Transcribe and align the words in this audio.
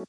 Hey, 0.00 0.06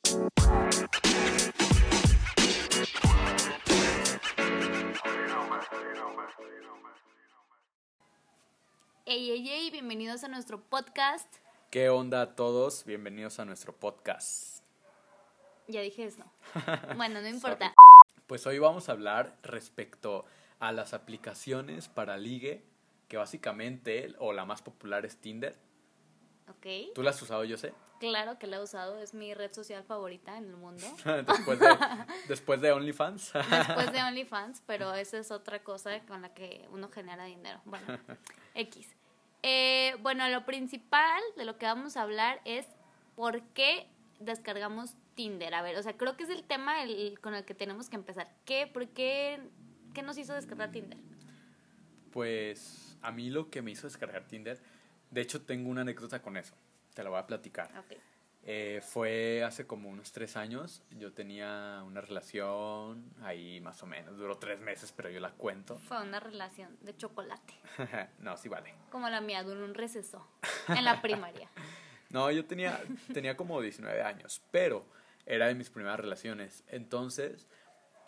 hey, 9.06 9.46
hey, 9.46 9.70
bienvenidos 9.70 10.24
a 10.24 10.30
nuestro 10.30 10.62
podcast. 10.62 11.36
¿Qué 11.70 11.90
onda 11.90 12.22
a 12.22 12.36
todos? 12.36 12.86
Bienvenidos 12.86 13.40
a 13.40 13.46
nuestro 13.46 13.76
podcast. 13.76 14.64
Ya 15.68 15.82
dije 15.82 16.06
eso. 16.06 16.24
Bueno, 16.96 17.22
no 17.22 17.28
importa. 17.28 17.74
Pues 18.28 18.48
hoy 18.48 18.60
vamos 18.60 18.88
a 18.88 18.94
hablar 18.94 19.38
respecto 19.44 20.24
a 20.60 20.72
las 20.72 20.94
aplicaciones 20.94 21.90
para 21.90 22.16
ligue, 22.16 22.64
que 23.10 23.18
básicamente, 23.18 24.16
o 24.20 24.32
la 24.32 24.46
más 24.46 24.62
popular 24.62 25.06
es 25.06 25.18
Tinder. 25.18 25.58
Ok. 26.48 26.94
¿Tú 26.96 27.04
la 27.04 27.10
has 27.10 27.22
usado, 27.22 27.44
yo 27.44 27.58
sé? 27.58 27.74
Claro 28.02 28.40
que 28.40 28.48
la 28.48 28.58
he 28.58 28.64
usado, 28.64 28.98
es 29.00 29.14
mi 29.14 29.34
red 29.36 29.54
social 29.54 29.84
favorita 29.84 30.36
en 30.38 30.46
el 30.46 30.56
mundo. 30.58 30.84
después, 31.28 31.60
de, 31.60 31.68
después 32.28 32.60
de 32.60 32.72
OnlyFans. 32.72 33.32
Después 33.34 33.92
de 33.92 34.02
OnlyFans, 34.08 34.64
pero 34.66 34.92
esa 34.96 35.20
es 35.20 35.30
otra 35.30 35.64
cosa 35.64 36.00
con 36.08 36.24
la 36.24 36.34
que 36.34 36.68
uno 36.72 36.90
genera 36.90 37.26
dinero. 37.26 37.62
Bueno, 37.66 37.86
X. 38.56 38.88
Eh, 39.44 39.96
bueno, 40.02 40.28
lo 40.30 40.46
principal 40.48 41.22
de 41.38 41.46
lo 41.46 41.60
que 41.60 41.68
vamos 41.68 41.96
a 41.96 42.02
hablar 42.02 42.42
es 42.44 42.66
por 43.16 43.42
qué 43.54 43.88
descargamos 44.20 44.96
Tinder. 45.14 45.54
A 45.54 45.62
ver, 45.62 45.78
o 45.78 45.84
sea, 45.84 45.96
creo 45.96 46.18
que 46.18 46.24
es 46.24 46.30
el 46.32 46.44
tema 46.44 46.82
el- 46.82 47.20
con 47.22 47.36
el 47.36 47.46
que 47.46 47.54
tenemos 47.54 47.88
que 47.88 47.98
empezar. 47.98 48.34
¿Qué, 48.46 48.66
por 48.66 48.88
qué, 48.88 49.40
qué 49.94 50.02
nos 50.02 50.18
hizo 50.18 50.34
descargar 50.34 50.72
Tinder? 50.72 50.98
Pues 52.12 52.98
a 53.04 53.12
mí 53.12 53.30
lo 53.30 53.50
que 53.52 53.62
me 53.62 53.70
hizo 53.72 53.86
descargar 53.88 54.24
Tinder, 54.26 54.60
de 55.12 55.22
hecho 55.22 55.42
tengo 55.44 55.70
una 55.70 55.82
anécdota 55.82 56.22
con 56.22 56.36
eso, 56.38 56.54
te 56.94 57.04
la 57.04 57.10
voy 57.10 57.20
a 57.20 57.28
platicar. 57.28 57.68
Ok. 57.78 57.98
Eh, 58.44 58.82
fue 58.84 59.44
hace 59.44 59.68
como 59.68 59.88
unos 59.90 60.12
tres 60.12 60.36
años, 60.36 60.82
yo 60.90 61.14
tenía 61.14 61.84
una 61.86 62.02
relación 62.02 63.14
ahí 63.22 63.62
más 63.62 63.84
o 63.84 63.86
menos, 63.86 64.18
duró 64.18 64.40
tres 64.40 64.60
meses, 64.60 64.92
pero 64.92 65.12
yo 65.12 65.20
la 65.20 65.30
cuento. 65.32 65.78
Fue 65.78 66.02
una 66.02 66.20
relación 66.20 66.76
de 66.82 66.98
chocolate, 66.98 67.54
no, 68.20 68.36
sí 68.38 68.50
vale. 68.50 68.74
como 68.90 69.08
la 69.10 69.22
mía, 69.22 69.44
duró 69.44 69.64
un 69.64 69.76
receso 69.76 70.28
en 70.70 70.84
la 70.86 71.02
primaria. 71.02 71.50
No, 72.10 72.30
yo 72.30 72.44
tenía, 72.44 72.78
tenía 73.14 73.38
como 73.38 73.62
19 73.62 74.02
años, 74.02 74.42
pero 74.52 74.86
era 75.26 75.48
de 75.48 75.56
mis 75.56 75.70
primeras 75.70 75.98
relaciones. 75.98 76.66
Entonces, 76.68 77.48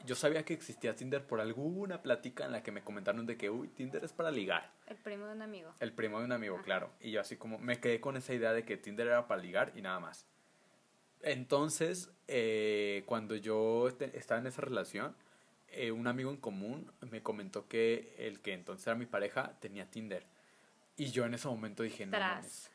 yo 0.06 0.16
sabía 0.16 0.44
que 0.44 0.54
existía 0.54 0.96
Tinder 0.96 1.26
por 1.26 1.40
alguna 1.40 2.02
plática 2.02 2.46
en 2.46 2.52
la 2.52 2.64
que 2.64 2.72
me 2.72 2.84
comentaron 2.84 3.26
de 3.26 3.38
que, 3.38 3.50
uy, 3.50 3.68
Tinder 3.70 4.04
es 4.04 4.14
para 4.14 4.32
ligar. 4.32 4.72
El 4.88 4.98
primo 4.98 5.26
de 5.26 5.34
un 5.34 5.42
amigo. 5.42 5.74
El 5.80 5.94
primo 5.94 6.20
de 6.20 6.26
un 6.26 6.32
amigo, 6.32 6.62
claro. 6.62 6.92
Y 7.00 7.12
yo 7.12 7.22
así 7.22 7.38
como 7.38 7.58
me 7.60 7.80
quedé 7.80 8.00
con 8.00 8.18
esa 8.18 8.34
idea 8.34 8.54
de 8.54 8.64
que 8.64 8.78
Tinder 8.78 9.08
era 9.08 9.28
para 9.28 9.42
ligar 9.42 9.72
y 9.76 9.82
nada 9.82 10.00
más. 10.00 10.26
Entonces, 11.22 12.12
eh, 12.28 13.04
cuando 13.06 13.36
yo 13.36 13.88
estaba 13.88 14.42
en 14.42 14.48
esa 14.48 14.62
relación, 14.62 15.16
eh, 15.70 15.92
un 15.92 16.08
amigo 16.08 16.30
en 16.30 16.38
común 16.38 16.92
me 17.10 17.24
comentó 17.24 17.68
que 17.68 18.14
el 18.18 18.42
que 18.42 18.54
entonces 18.54 18.86
era 18.86 18.96
mi 18.96 19.06
pareja 19.06 19.58
tenía 19.60 19.90
Tinder. 19.90 20.26
Y 20.98 21.12
yo 21.12 21.26
en 21.26 21.34
ese 21.34 21.48
momento 21.48 21.82
dije, 21.82 22.06
no, 22.06 22.20
mames, 22.20 22.70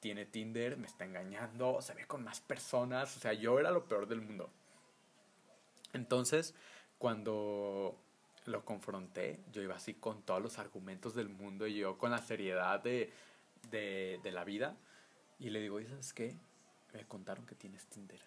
tiene 0.00 0.24
Tinder, 0.24 0.76
me 0.78 0.86
está 0.86 1.04
engañando, 1.04 1.82
se 1.82 1.94
ve 1.94 2.06
con 2.06 2.24
más 2.24 2.40
personas, 2.40 3.16
o 3.16 3.20
sea, 3.20 3.32
yo 3.34 3.58
era 3.58 3.70
lo 3.70 3.84
peor 3.84 4.06
del 4.06 4.20
mundo. 4.20 4.50
Entonces, 5.92 6.54
cuando 6.98 7.98
lo 8.46 8.64
confronté, 8.64 9.40
yo 9.52 9.62
iba 9.62 9.76
así 9.76 9.94
con 9.94 10.22
todos 10.22 10.42
los 10.42 10.58
argumentos 10.58 11.14
del 11.14 11.28
mundo 11.28 11.66
y 11.66 11.76
yo 11.76 11.98
con 11.98 12.10
la 12.10 12.18
seriedad 12.18 12.80
de, 12.80 13.12
de, 13.70 14.20
de 14.22 14.32
la 14.32 14.44
vida. 14.44 14.76
Y 15.38 15.50
le 15.50 15.60
digo, 15.60 15.80
¿y 15.80 15.86
sabes 15.86 16.12
qué? 16.12 16.36
Me 16.92 17.06
contaron 17.06 17.46
que 17.46 17.54
tienes 17.54 17.86
Tinder. 17.86 18.20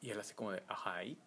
Y 0.00 0.10
él 0.10 0.20
así 0.20 0.34
como 0.34 0.52
de, 0.52 0.62
ajá, 0.68 1.04
¿y? 1.04 1.18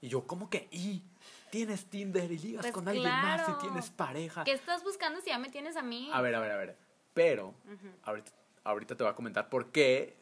Y 0.00 0.08
yo, 0.08 0.26
¿cómo 0.26 0.48
que 0.48 0.68
y? 0.70 1.02
Tienes 1.50 1.86
Tinder 1.86 2.30
y 2.30 2.38
ligas 2.38 2.62
Pues 2.62 2.72
con 2.74 2.86
alguien 2.86 3.20
más 3.20 3.42
claro. 3.42 3.58
y 3.58 3.62
tienes 3.62 3.90
pareja. 3.90 4.44
¿Qué 4.44 4.52
estás 4.52 4.84
buscando 4.84 5.20
si 5.20 5.28
ya 5.30 5.38
me 5.38 5.48
tienes 5.50 5.76
a 5.76 5.82
mí? 5.82 6.10
A 6.12 6.20
ver, 6.20 6.34
a 6.34 6.40
ver, 6.40 6.52
a 6.52 6.56
ver. 6.56 6.76
Pero 7.14 7.48
Ujú. 7.48 7.88
ahorita, 8.02 8.30
ahorita 8.64 8.96
te 8.96 9.02
voy 9.02 9.10
a 9.10 9.16
comentar 9.16 9.48
por 9.48 9.72
qué 9.72 10.16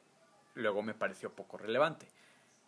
luego 0.55 0.83
me 0.83 0.95
pareció 0.95 1.35
poco 1.35 1.59
relevante. 1.59 2.09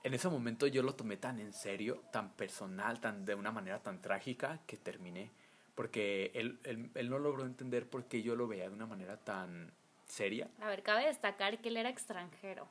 En 0.05 0.15
ese 0.15 0.29
momento 0.29 0.67
yo 0.67 0.83
lo 0.83 0.95
tomé 0.95 1.17
tan 1.17 1.41
en 1.41 1.53
serio, 1.53 2.03
tan 2.13 2.31
personal, 2.31 3.01
tan 3.01 3.25
de 3.25 3.35
una 3.35 3.51
manera 3.51 3.81
tan 3.81 4.01
trágica 4.01 4.61
que 4.67 4.77
terminé. 4.77 5.31
Porque 5.75 6.31
él, 6.35 6.59
él, 6.65 6.91
él 6.95 7.11
no 7.11 7.19
logró 7.19 7.45
entender 7.45 7.89
por 7.89 8.05
qué 8.05 8.23
yo 8.23 8.37
lo 8.37 8.49
veía 8.49 8.69
de 8.69 8.75
una 8.75 8.87
manera 8.87 9.17
tan 9.17 9.73
seria. 10.07 10.49
A 10.61 10.69
ver, 10.69 10.83
cabe 10.83 11.07
destacar 11.07 11.59
que 11.59 11.69
él 11.69 11.77
era 11.77 11.89
extranjero. 11.89 12.69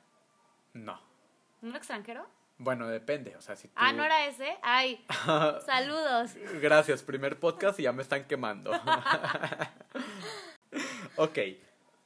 No. 0.73 0.99
¿No 1.61 1.69
era 1.69 1.77
extranjero? 1.77 2.27
Bueno, 2.59 2.87
depende. 2.87 3.35
O 3.35 3.41
sea, 3.41 3.55
si 3.55 3.67
tú... 3.67 3.73
Ah, 3.75 3.93
¿no 3.93 4.03
era 4.03 4.27
ese? 4.27 4.57
Ay, 4.63 5.05
saludos. 5.65 6.31
Gracias, 6.61 7.03
primer 7.03 7.39
podcast 7.39 7.79
y 7.79 7.83
ya 7.83 7.91
me 7.91 8.01
están 8.01 8.25
quemando. 8.25 8.71
ok, 11.17 11.37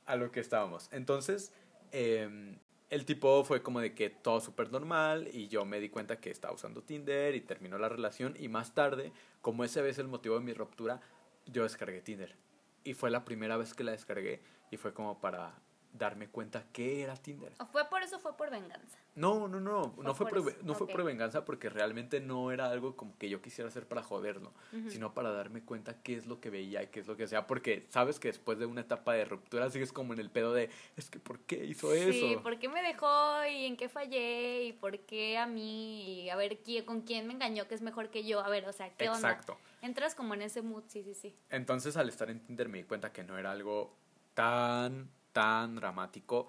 a 0.06 0.16
lo 0.18 0.32
que 0.32 0.42
estábamos. 0.42 0.90
Entonces, 0.92 1.54
em, 1.92 2.58
el 2.92 3.06
tipo 3.06 3.44
fue 3.46 3.64
como 3.64 3.80
de 3.80 3.96
que 3.96 4.10
todo 4.10 4.42
súper 4.42 4.70
normal 4.70 5.30
y 5.32 5.48
yo 5.48 5.64
me 5.64 5.80
di 5.80 5.88
cuenta 5.88 6.20
que 6.20 6.30
estaba 6.30 6.54
usando 6.54 6.84
Tinder 6.84 7.34
y 7.36 7.42
terminó 7.42 7.78
la 7.78 7.88
relación 7.88 8.36
y 8.38 8.50
más 8.50 8.76
tarde, 8.76 9.14
como 9.42 9.64
ese 9.64 9.82
vez 9.82 9.98
el 9.98 10.10
motivo 10.10 10.36
de 10.36 10.42
mi 10.42 10.54
ruptura, 10.54 11.00
yo 11.46 11.64
descargué 11.64 12.02
Tinder. 12.02 12.36
Y 12.84 12.94
fue 12.94 13.10
la 13.10 13.24
primera 13.24 13.56
vez 13.56 13.74
que 13.74 13.86
la 13.86 13.94
descargué 13.94 14.42
y 14.72 14.78
fue 14.78 14.94
como 14.94 15.22
para 15.22 15.54
darme 15.94 16.28
cuenta 16.28 16.66
que 16.72 17.04
era 17.04 17.16
Tinder. 17.16 17.54
¿O 17.60 17.66
fue 17.66 17.90
por 17.90 18.02
eso 18.02 18.18
o 18.18 18.20
fue 18.20 18.36
por 18.38 18.50
venganza? 18.50 18.98
No, 19.14 19.48
no, 19.48 19.60
no, 19.60 19.94
no 20.02 20.16
fue, 20.16 20.28
por 20.28 20.64
no 20.64 20.74
fue 20.74 20.88
por 20.88 21.04
venganza 21.04 21.44
porque 21.44 21.70
realmente 21.70 22.22
no 22.22 22.52
era 22.52 22.70
algo 22.70 22.96
como 22.96 23.18
que 23.18 23.30
yo 23.30 23.42
quisiera 23.42 23.68
hacer 23.68 23.86
para 23.86 24.04
joderlo, 24.04 24.54
sino 24.88 25.14
para 25.14 25.32
darme 25.32 25.64
cuenta 25.64 26.02
qué 26.02 26.16
es 26.16 26.28
lo 26.28 26.40
que 26.40 26.50
veía 26.50 26.82
y 26.84 26.88
qué 26.88 27.02
es 27.02 27.08
lo 27.08 27.18
que 27.18 27.28
sea, 27.28 27.46
porque 27.46 27.86
sabes 27.90 28.20
que 28.20 28.30
después 28.30 28.58
de 28.58 28.66
una 28.66 28.82
etapa 28.82 29.14
de 29.14 29.26
ruptura 29.26 29.70
sigues 29.70 29.92
como 29.92 30.14
en 30.14 30.20
el 30.20 30.30
pedo 30.30 30.54
de, 30.54 30.70
es 30.96 31.10
que 31.10 31.20
¿por 31.20 31.40
qué 31.40 31.66
hizo 31.66 31.94
eso? 31.94 32.12
Sí, 32.12 32.38
¿por 32.42 32.58
qué 32.58 32.70
me 32.70 32.82
dejó 32.82 33.46
y 33.46 33.66
en 33.66 33.76
qué 33.76 33.90
fallé 33.90 34.64
y 34.64 34.74
por 34.74 34.98
qué 35.00 35.38
a 35.38 35.46
mí 35.46 36.24
y 36.24 36.30
a 36.30 36.38
ver 36.38 36.60
quién, 36.60 36.86
con 36.86 37.02
quién 37.02 37.28
me 37.28 37.34
engañó 37.34 37.68
que 37.68 37.76
es 37.76 37.82
mejor 37.82 38.10
que 38.10 38.24
yo? 38.24 38.40
A 38.40 38.50
ver, 38.50 38.66
o 38.68 38.74
sea, 38.74 38.90
¿qué 38.96 39.10
onda? 39.10 39.30
Exacto. 39.30 39.58
Entras 39.82 40.16
como 40.16 40.36
en 40.36 40.44
ese 40.44 40.62
mood, 40.62 40.84
sí, 40.88 41.04
sí, 41.04 41.14
sí. 41.14 41.36
Entonces 41.50 41.98
al 41.98 42.08
estar 42.08 42.30
en 42.30 42.40
Tinder 42.40 42.70
me 42.70 42.78
di 42.78 42.84
cuenta 42.86 43.12
que 43.12 43.24
no 43.24 43.38
era 43.38 43.52
algo 43.52 43.98
tan, 44.34 45.10
tan 45.34 45.76
dramático 45.76 46.48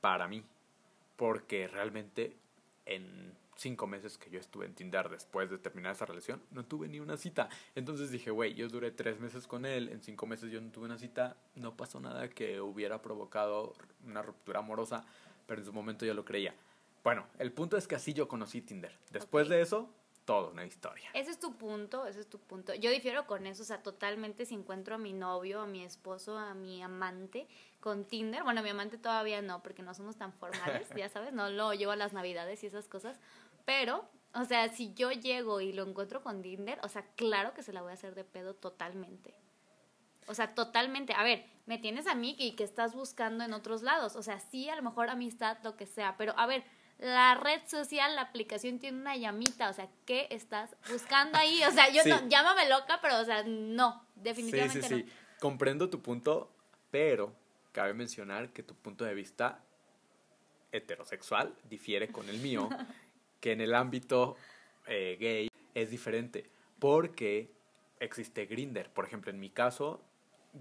para 0.00 0.28
mí, 0.28 0.42
porque 1.16 1.68
realmente 1.68 2.36
en 2.86 3.32
cinco 3.56 3.86
meses 3.86 4.18
que 4.18 4.30
yo 4.30 4.40
estuve 4.40 4.66
en 4.66 4.74
Tinder 4.74 5.08
después 5.08 5.48
de 5.48 5.58
terminar 5.58 5.92
esa 5.92 6.06
relación, 6.06 6.42
no 6.50 6.64
tuve 6.64 6.88
ni 6.88 7.00
una 7.00 7.16
cita. 7.16 7.48
Entonces 7.74 8.10
dije, 8.10 8.30
güey, 8.30 8.54
yo 8.54 8.68
duré 8.68 8.90
tres 8.90 9.20
meses 9.20 9.46
con 9.46 9.64
él, 9.64 9.88
en 9.88 10.02
cinco 10.02 10.26
meses 10.26 10.50
yo 10.50 10.60
no 10.60 10.70
tuve 10.70 10.86
una 10.86 10.98
cita, 10.98 11.36
no 11.54 11.76
pasó 11.76 12.00
nada 12.00 12.28
que 12.28 12.60
hubiera 12.60 13.00
provocado 13.00 13.74
una 14.04 14.22
ruptura 14.22 14.58
amorosa, 14.58 15.04
pero 15.46 15.60
en 15.60 15.66
su 15.66 15.72
momento 15.72 16.04
yo 16.04 16.14
lo 16.14 16.24
creía. 16.24 16.54
Bueno, 17.04 17.26
el 17.38 17.52
punto 17.52 17.76
es 17.76 17.86
que 17.86 17.94
así 17.94 18.12
yo 18.12 18.28
conocí 18.28 18.60
Tinder. 18.60 18.96
Después 19.10 19.46
Ok. 19.46 19.50
de 19.52 19.60
eso, 19.60 19.90
toda 20.24 20.50
una 20.50 20.64
historia. 20.64 21.10
Ese 21.12 21.30
es 21.30 21.38
tu 21.38 21.54
punto, 21.56 22.06
ese 22.06 22.20
es 22.20 22.26
tu 22.28 22.38
punto. 22.38 22.74
Yo 22.74 22.90
difiero 22.90 23.26
con 23.26 23.46
eso, 23.46 23.62
o 23.62 23.66
sea, 23.66 23.82
totalmente 23.82 24.46
si 24.46 24.54
encuentro 24.54 24.94
a 24.94 24.98
mi 24.98 25.12
novio, 25.12 25.60
a 25.60 25.66
mi 25.66 25.84
esposo, 25.84 26.38
a 26.38 26.54
mi 26.54 26.82
amante 26.82 27.46
con 27.84 28.06
Tinder, 28.06 28.42
bueno, 28.44 28.62
mi 28.62 28.70
amante 28.70 28.96
todavía 28.96 29.42
no, 29.42 29.62
porque 29.62 29.82
no 29.82 29.92
somos 29.92 30.16
tan 30.16 30.32
formales, 30.32 30.88
ya 30.96 31.10
sabes, 31.10 31.34
no 31.34 31.50
lo 31.50 31.74
llevo 31.74 31.92
a 31.92 31.96
las 31.96 32.14
navidades 32.14 32.64
y 32.64 32.66
esas 32.66 32.88
cosas, 32.88 33.20
pero, 33.66 34.08
o 34.32 34.46
sea, 34.46 34.70
si 34.70 34.94
yo 34.94 35.12
llego 35.12 35.60
y 35.60 35.74
lo 35.74 35.82
encuentro 35.86 36.22
con 36.22 36.40
Tinder, 36.40 36.80
o 36.82 36.88
sea, 36.88 37.04
claro 37.14 37.52
que 37.52 37.62
se 37.62 37.74
la 37.74 37.82
voy 37.82 37.90
a 37.90 37.94
hacer 37.94 38.14
de 38.14 38.24
pedo 38.24 38.54
totalmente. 38.54 39.34
O 40.26 40.32
sea, 40.32 40.54
totalmente. 40.54 41.12
A 41.12 41.22
ver, 41.24 41.44
me 41.66 41.76
tienes 41.76 42.06
a 42.06 42.14
mí 42.14 42.34
y 42.38 42.52
que 42.56 42.64
estás 42.64 42.94
buscando 42.94 43.44
en 43.44 43.52
otros 43.52 43.82
lados. 43.82 44.16
O 44.16 44.22
sea, 44.22 44.40
sí, 44.40 44.70
a 44.70 44.76
lo 44.76 44.80
mejor 44.82 45.10
amistad, 45.10 45.58
lo 45.62 45.76
que 45.76 45.84
sea. 45.84 46.16
Pero, 46.16 46.32
a 46.38 46.46
ver, 46.46 46.64
la 46.96 47.34
red 47.34 47.60
social, 47.68 48.16
la 48.16 48.22
aplicación 48.22 48.78
tiene 48.78 48.98
una 48.98 49.14
llamita. 49.18 49.68
O 49.68 49.74
sea, 49.74 49.90
¿qué 50.06 50.26
estás 50.30 50.74
buscando 50.90 51.36
ahí? 51.36 51.62
O 51.64 51.70
sea, 51.70 51.90
yo 51.90 52.02
Sí. 52.02 52.08
no, 52.08 52.26
llámame 52.28 52.66
loca, 52.70 52.98
pero, 53.02 53.18
o 53.20 53.24
sea, 53.26 53.42
no. 53.44 54.06
Sí, 54.14 54.20
Definitivamente 54.22 54.82
sí, 54.82 54.88
sí. 54.88 55.04
no. 55.04 55.12
Comprendo 55.38 55.90
tu 55.90 56.00
punto, 56.00 56.50
pero 56.90 57.43
cabe 57.74 57.92
mencionar 57.92 58.52
que 58.52 58.62
tu 58.62 58.74
punto 58.74 59.04
de 59.04 59.14
vista 59.14 59.62
heterosexual 60.72 61.54
difiere 61.68 62.08
con 62.08 62.28
el 62.28 62.38
mío, 62.38 62.68
que 63.40 63.52
en 63.52 63.60
el 63.60 63.74
ámbito 63.74 64.36
eh, 64.86 65.16
gay 65.20 65.50
es 65.74 65.90
diferente, 65.90 66.48
porque 66.78 67.50
existe 67.98 68.46
Grinder. 68.46 68.90
Por 68.90 69.04
ejemplo, 69.04 69.30
en 69.30 69.40
mi 69.40 69.50
caso, 69.50 70.00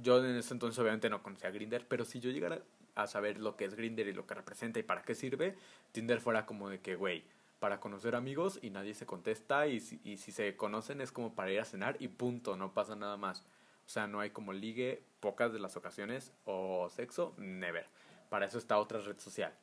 yo 0.01 0.25
en 0.25 0.35
ese 0.35 0.53
entonces 0.53 0.79
obviamente 0.79 1.09
no 1.09 1.21
conocía 1.21 1.51
Grinder, 1.51 1.87
pero 1.87 2.03
si 2.03 2.19
yo 2.19 2.31
llegara 2.31 2.61
a 2.95 3.05
saber 3.05 3.39
lo 3.39 3.55
que 3.55 3.65
es 3.65 3.75
Grinder 3.75 4.07
y 4.07 4.13
lo 4.13 4.25
que 4.25 4.33
representa 4.33 4.79
y 4.79 4.83
para 4.83 5.03
qué 5.03 5.13
sirve, 5.13 5.55
Tinder 5.91 6.19
fuera 6.19 6.47
como 6.47 6.67
de 6.69 6.79
que, 6.79 6.95
güey, 6.95 7.23
para 7.59 7.79
conocer 7.79 8.15
amigos 8.15 8.59
y 8.61 8.71
nadie 8.71 8.95
se 8.95 9.05
contesta 9.05 9.67
y 9.67 9.79
si, 9.79 10.01
y 10.03 10.17
si 10.17 10.31
se 10.31 10.55
conocen 10.57 10.99
es 10.99 11.11
como 11.11 11.35
para 11.35 11.51
ir 11.51 11.59
a 11.59 11.65
cenar 11.65 11.95
y 11.99 12.07
punto, 12.07 12.57
no 12.57 12.73
pasa 12.73 12.95
nada 12.95 13.17
más. 13.17 13.45
O 13.85 13.89
sea, 13.89 14.07
no 14.07 14.19
hay 14.19 14.31
como 14.31 14.51
ligue, 14.51 15.03
pocas 15.23 15.53
de 15.53 15.59
las 15.59 15.77
ocasiones, 15.77 16.33
o 16.43 16.89
sexo, 16.89 17.33
never. 17.37 17.87
Para 18.29 18.45
eso 18.45 18.57
está 18.57 18.77
otra 18.77 18.99
red 18.99 19.17
social. 19.19 19.53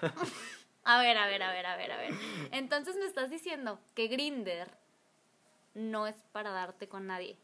A 0.84 1.00
ver, 1.00 1.16
a 1.16 1.28
ver, 1.28 1.40
a 1.40 1.52
ver, 1.52 1.64
a 1.64 1.76
ver, 1.76 1.92
a 1.92 1.96
ver. 1.96 2.12
Entonces 2.50 2.96
me 2.96 3.04
estás 3.04 3.30
diciendo 3.30 3.78
que 3.94 4.08
Grinder 4.08 4.68
no 5.74 6.08
es 6.08 6.16
para 6.32 6.50
darte 6.50 6.88
con 6.88 7.06
nadie. 7.06 7.38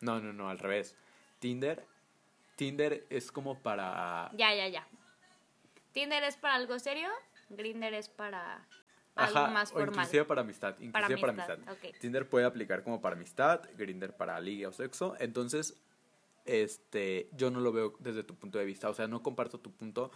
No, 0.00 0.20
no, 0.20 0.32
no, 0.32 0.48
al 0.48 0.60
revés. 0.60 0.94
Tinder, 1.40 1.84
Tinder 2.54 3.04
es 3.10 3.32
como 3.32 3.60
para... 3.60 4.30
Ya, 4.34 4.54
ya, 4.54 4.68
ya. 4.68 4.86
Tinder 5.90 6.22
es 6.22 6.36
para 6.36 6.54
algo 6.54 6.78
serio, 6.78 7.08
Grinder 7.48 7.92
es 7.94 8.08
para 8.08 8.64
algo 9.16 9.38
Ajá, 9.38 9.48
más 9.48 9.70
o 9.72 9.74
formal. 9.74 9.94
inclusive 9.94 10.24
para 10.26 10.42
amistad. 10.42 10.78
Inclusive 10.78 11.18
para 11.18 11.32
amistad. 11.32 11.58
Tinder 11.98 12.28
puede 12.28 12.46
aplicar 12.46 12.84
como 12.84 13.00
para 13.00 13.16
amistad, 13.16 13.62
Grinder 13.74 14.16
para 14.16 14.38
liga 14.38 14.68
o 14.68 14.72
sexo. 14.72 15.16
Entonces, 15.18 15.74
este, 16.46 17.28
yo 17.32 17.50
no 17.50 17.60
lo 17.60 17.72
veo 17.72 17.94
desde 17.98 18.22
tu 18.22 18.34
punto 18.34 18.58
de 18.58 18.64
vista. 18.64 18.88
O 18.88 18.94
sea, 18.94 19.06
no 19.06 19.22
comparto 19.22 19.58
tu 19.58 19.72
punto. 19.72 20.10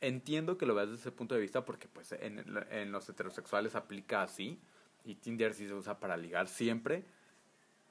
Entiendo 0.00 0.58
que 0.58 0.66
lo 0.66 0.74
veas 0.74 0.90
desde 0.90 1.00
ese 1.02 1.12
punto 1.12 1.34
de 1.34 1.40
vista 1.40 1.64
porque 1.64 1.88
pues 1.88 2.12
en, 2.12 2.44
en 2.70 2.92
los 2.92 3.08
heterosexuales 3.08 3.74
aplica 3.74 4.22
así. 4.22 4.60
Y 5.04 5.16
Tinder 5.16 5.54
sí 5.54 5.66
se 5.66 5.74
usa 5.74 5.98
para 5.98 6.16
ligar 6.16 6.48
siempre. 6.48 7.04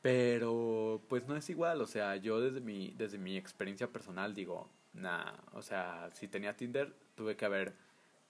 Pero 0.01 1.01
pues 1.07 1.27
no 1.27 1.35
es 1.35 1.49
igual. 1.49 1.81
O 1.81 1.87
sea, 1.87 2.15
yo 2.17 2.41
desde 2.41 2.59
mi, 2.59 2.93
desde 2.97 3.17
mi 3.17 3.37
experiencia 3.37 3.87
personal 3.87 4.33
digo, 4.33 4.69
nah. 4.93 5.33
O 5.53 5.61
sea, 5.61 6.09
si 6.13 6.27
tenía 6.27 6.55
Tinder, 6.55 6.93
tuve 7.15 7.35
que 7.35 7.45
haber 7.45 7.73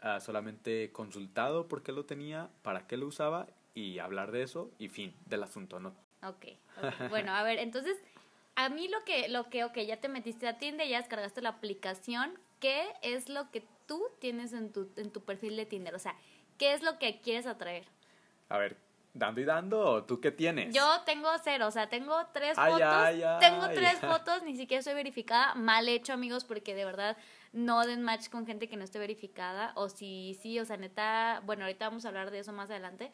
ah, 0.01 0.19
solamente 0.19 0.91
consultado 0.91 1.67
por 1.67 1.83
qué 1.83 1.91
lo 1.91 2.05
tenía, 2.05 2.49
para 2.61 2.87
qué 2.87 2.97
lo 2.97 3.07
usaba 3.07 3.47
y 3.73 3.99
hablar 3.99 4.31
de 4.31 4.43
eso 4.43 4.71
y 4.77 4.89
fin 4.89 5.15
del 5.25 5.43
asunto, 5.43 5.79
¿no? 5.79 5.95
Ok, 6.21 6.45
ok. 6.77 7.09
Bueno, 7.09 7.31
a 7.33 7.43
ver, 7.43 7.59
entonces, 7.59 7.97
a 8.55 8.69
mí 8.69 8.87
lo 8.87 9.03
que, 9.03 9.29
lo 9.29 9.49
que, 9.49 9.63
ok, 9.63 9.77
ya 9.79 9.97
te 9.97 10.09
metiste 10.09 10.47
a 10.47 10.57
Tinder, 10.57 10.87
ya 10.87 10.97
descargaste 10.97 11.41
la 11.41 11.49
aplicación, 11.49 12.37
¿qué 12.59 12.87
es 13.01 13.29
lo 13.29 13.49
que 13.51 13.65
tú 13.87 14.03
tienes 14.19 14.53
en 14.53 14.71
tu, 14.71 14.91
en 14.95 15.11
tu 15.11 15.21
perfil 15.21 15.55
de 15.57 15.65
Tinder? 15.65 15.95
O 15.95 15.99
sea, 15.99 16.15
¿qué 16.57 16.73
es 16.73 16.83
lo 16.83 16.99
que 16.99 17.19
quieres 17.21 17.47
atraer? 17.47 17.85
A 18.49 18.57
ver, 18.57 18.77
dando 19.13 19.41
y 19.41 19.45
dando, 19.45 20.03
¿tú 20.05 20.19
qué 20.19 20.31
tienes? 20.31 20.73
Yo 20.73 21.01
tengo 21.05 21.29
cero, 21.43 21.67
o 21.67 21.71
sea, 21.71 21.89
tengo 21.89 22.15
tres 22.33 22.57
Ay, 22.57 22.73
fotos, 22.73 22.87
ay, 22.87 23.23
ay. 23.23 23.39
tengo 23.39 23.69
tres 23.69 23.99
fotos, 23.99 24.43
ni 24.43 24.55
siquiera 24.55 24.79
estoy 24.79 24.93
verificada, 24.93 25.55
mal 25.55 25.87
hecho 25.87 26.13
amigos, 26.13 26.43
porque 26.43 26.75
de 26.75 26.85
verdad 26.85 27.17
no 27.51 27.85
den 27.85 28.01
match 28.01 28.29
con 28.29 28.45
gente 28.45 28.69
que 28.69 28.77
no 28.77 28.83
esté 28.83 28.99
verificada, 28.99 29.71
o 29.75 29.89
si 29.89 30.37
sí, 30.41 30.59
o 30.59 30.65
sea, 30.65 30.77
neta, 30.77 31.41
bueno, 31.45 31.65
ahorita 31.65 31.89
vamos 31.89 32.05
a 32.05 32.09
hablar 32.09 32.31
de 32.31 32.39
eso 32.39 32.53
más 32.53 32.69
adelante, 32.69 33.11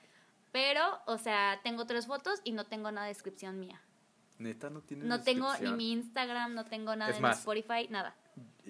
pero, 0.51 0.99
o 1.05 1.17
sea, 1.17 1.59
tengo 1.63 1.85
tres 1.85 2.07
fotos 2.07 2.41
y 2.43 2.51
no 2.51 2.65
tengo 2.65 2.91
nada 2.91 3.07
de 3.07 3.13
descripción 3.13 3.59
mía. 3.59 3.81
Neta, 4.39 4.69
no 4.69 4.81
tienes 4.81 5.05
No 5.05 5.21
tengo 5.21 5.47
ni 5.61 5.71
mi 5.73 5.91
Instagram, 5.91 6.53
no 6.53 6.65
tengo 6.65 6.95
nada 6.95 7.11
Es 7.11 7.19
más, 7.19 7.39
Spotify, 7.39 7.87
nada. 7.89 8.15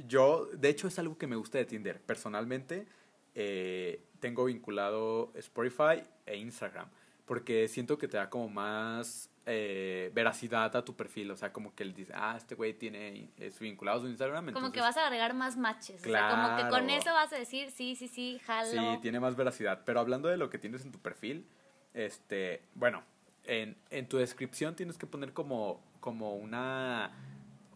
Yo, 0.08 0.46
de 0.48 0.70
hecho, 0.70 0.88
es 0.88 0.98
algo 1.00 1.18
que 1.18 1.28
me 1.28 1.36
gusta 1.36 1.58
de 1.58 1.66
Tinder. 1.66 2.02
Personalmente, 2.02 2.88
eh, 3.36 4.04
tengo 4.20 4.46
vinculado 4.46 5.32
Spotify 5.36 6.04
e 6.26 6.38
Instagram. 6.38 6.90
Porque 7.26 7.68
siento 7.68 7.98
que 7.98 8.08
te 8.08 8.18
da 8.18 8.30
como 8.30 8.50
más 8.50 9.30
eh, 9.46 10.12
veracidad 10.14 10.76
a 10.76 10.84
tu 10.84 10.96
perfil. 10.96 11.30
O 11.32 11.38
sea, 11.38 11.54
como 11.54 11.76
que 11.76 11.84
él 11.84 11.94
dice, 11.94 12.14
ah, 12.16 12.36
este 12.36 12.56
güey 12.56 12.74
tiene 12.74 13.30
es 13.38 13.60
vinculado 13.60 14.00
a 14.00 14.02
su 14.02 14.08
Instagram. 14.08 14.52
Como 14.52 14.72
que 14.72 14.82
vas 14.82 14.98
a 14.98 15.06
agregar 15.06 15.36
más 15.36 15.56
matches. 15.56 16.02
O 16.02 16.10
sea, 16.10 16.30
como 16.32 16.56
que 16.56 16.62
con 16.64 16.86
Claro. 16.86 17.02
eso 17.02 17.14
vas 17.14 17.32
a 17.32 17.38
decir, 17.38 17.70
sí, 17.70 17.96
sí, 17.96 18.08
sí, 18.08 18.40
jalo. 18.46 18.72
Sí, 18.72 19.00
tiene 19.02 19.20
más 19.20 19.36
veracidad. 19.36 19.84
Pero 19.86 20.00
hablando 20.00 20.28
de 20.28 20.38
lo 20.38 20.50
que 20.50 20.58
tienes 20.58 20.84
en 20.84 20.92
tu 20.92 21.00
perfil, 21.00 21.46
este, 21.94 22.64
bueno, 22.74 23.04
en, 23.50 23.76
en 23.90 24.08
tu 24.08 24.18
descripción 24.18 24.76
tienes 24.76 24.98
que 24.98 25.08
poner 25.08 25.34
como, 25.34 25.82
como 26.00 26.36
una 26.36 27.12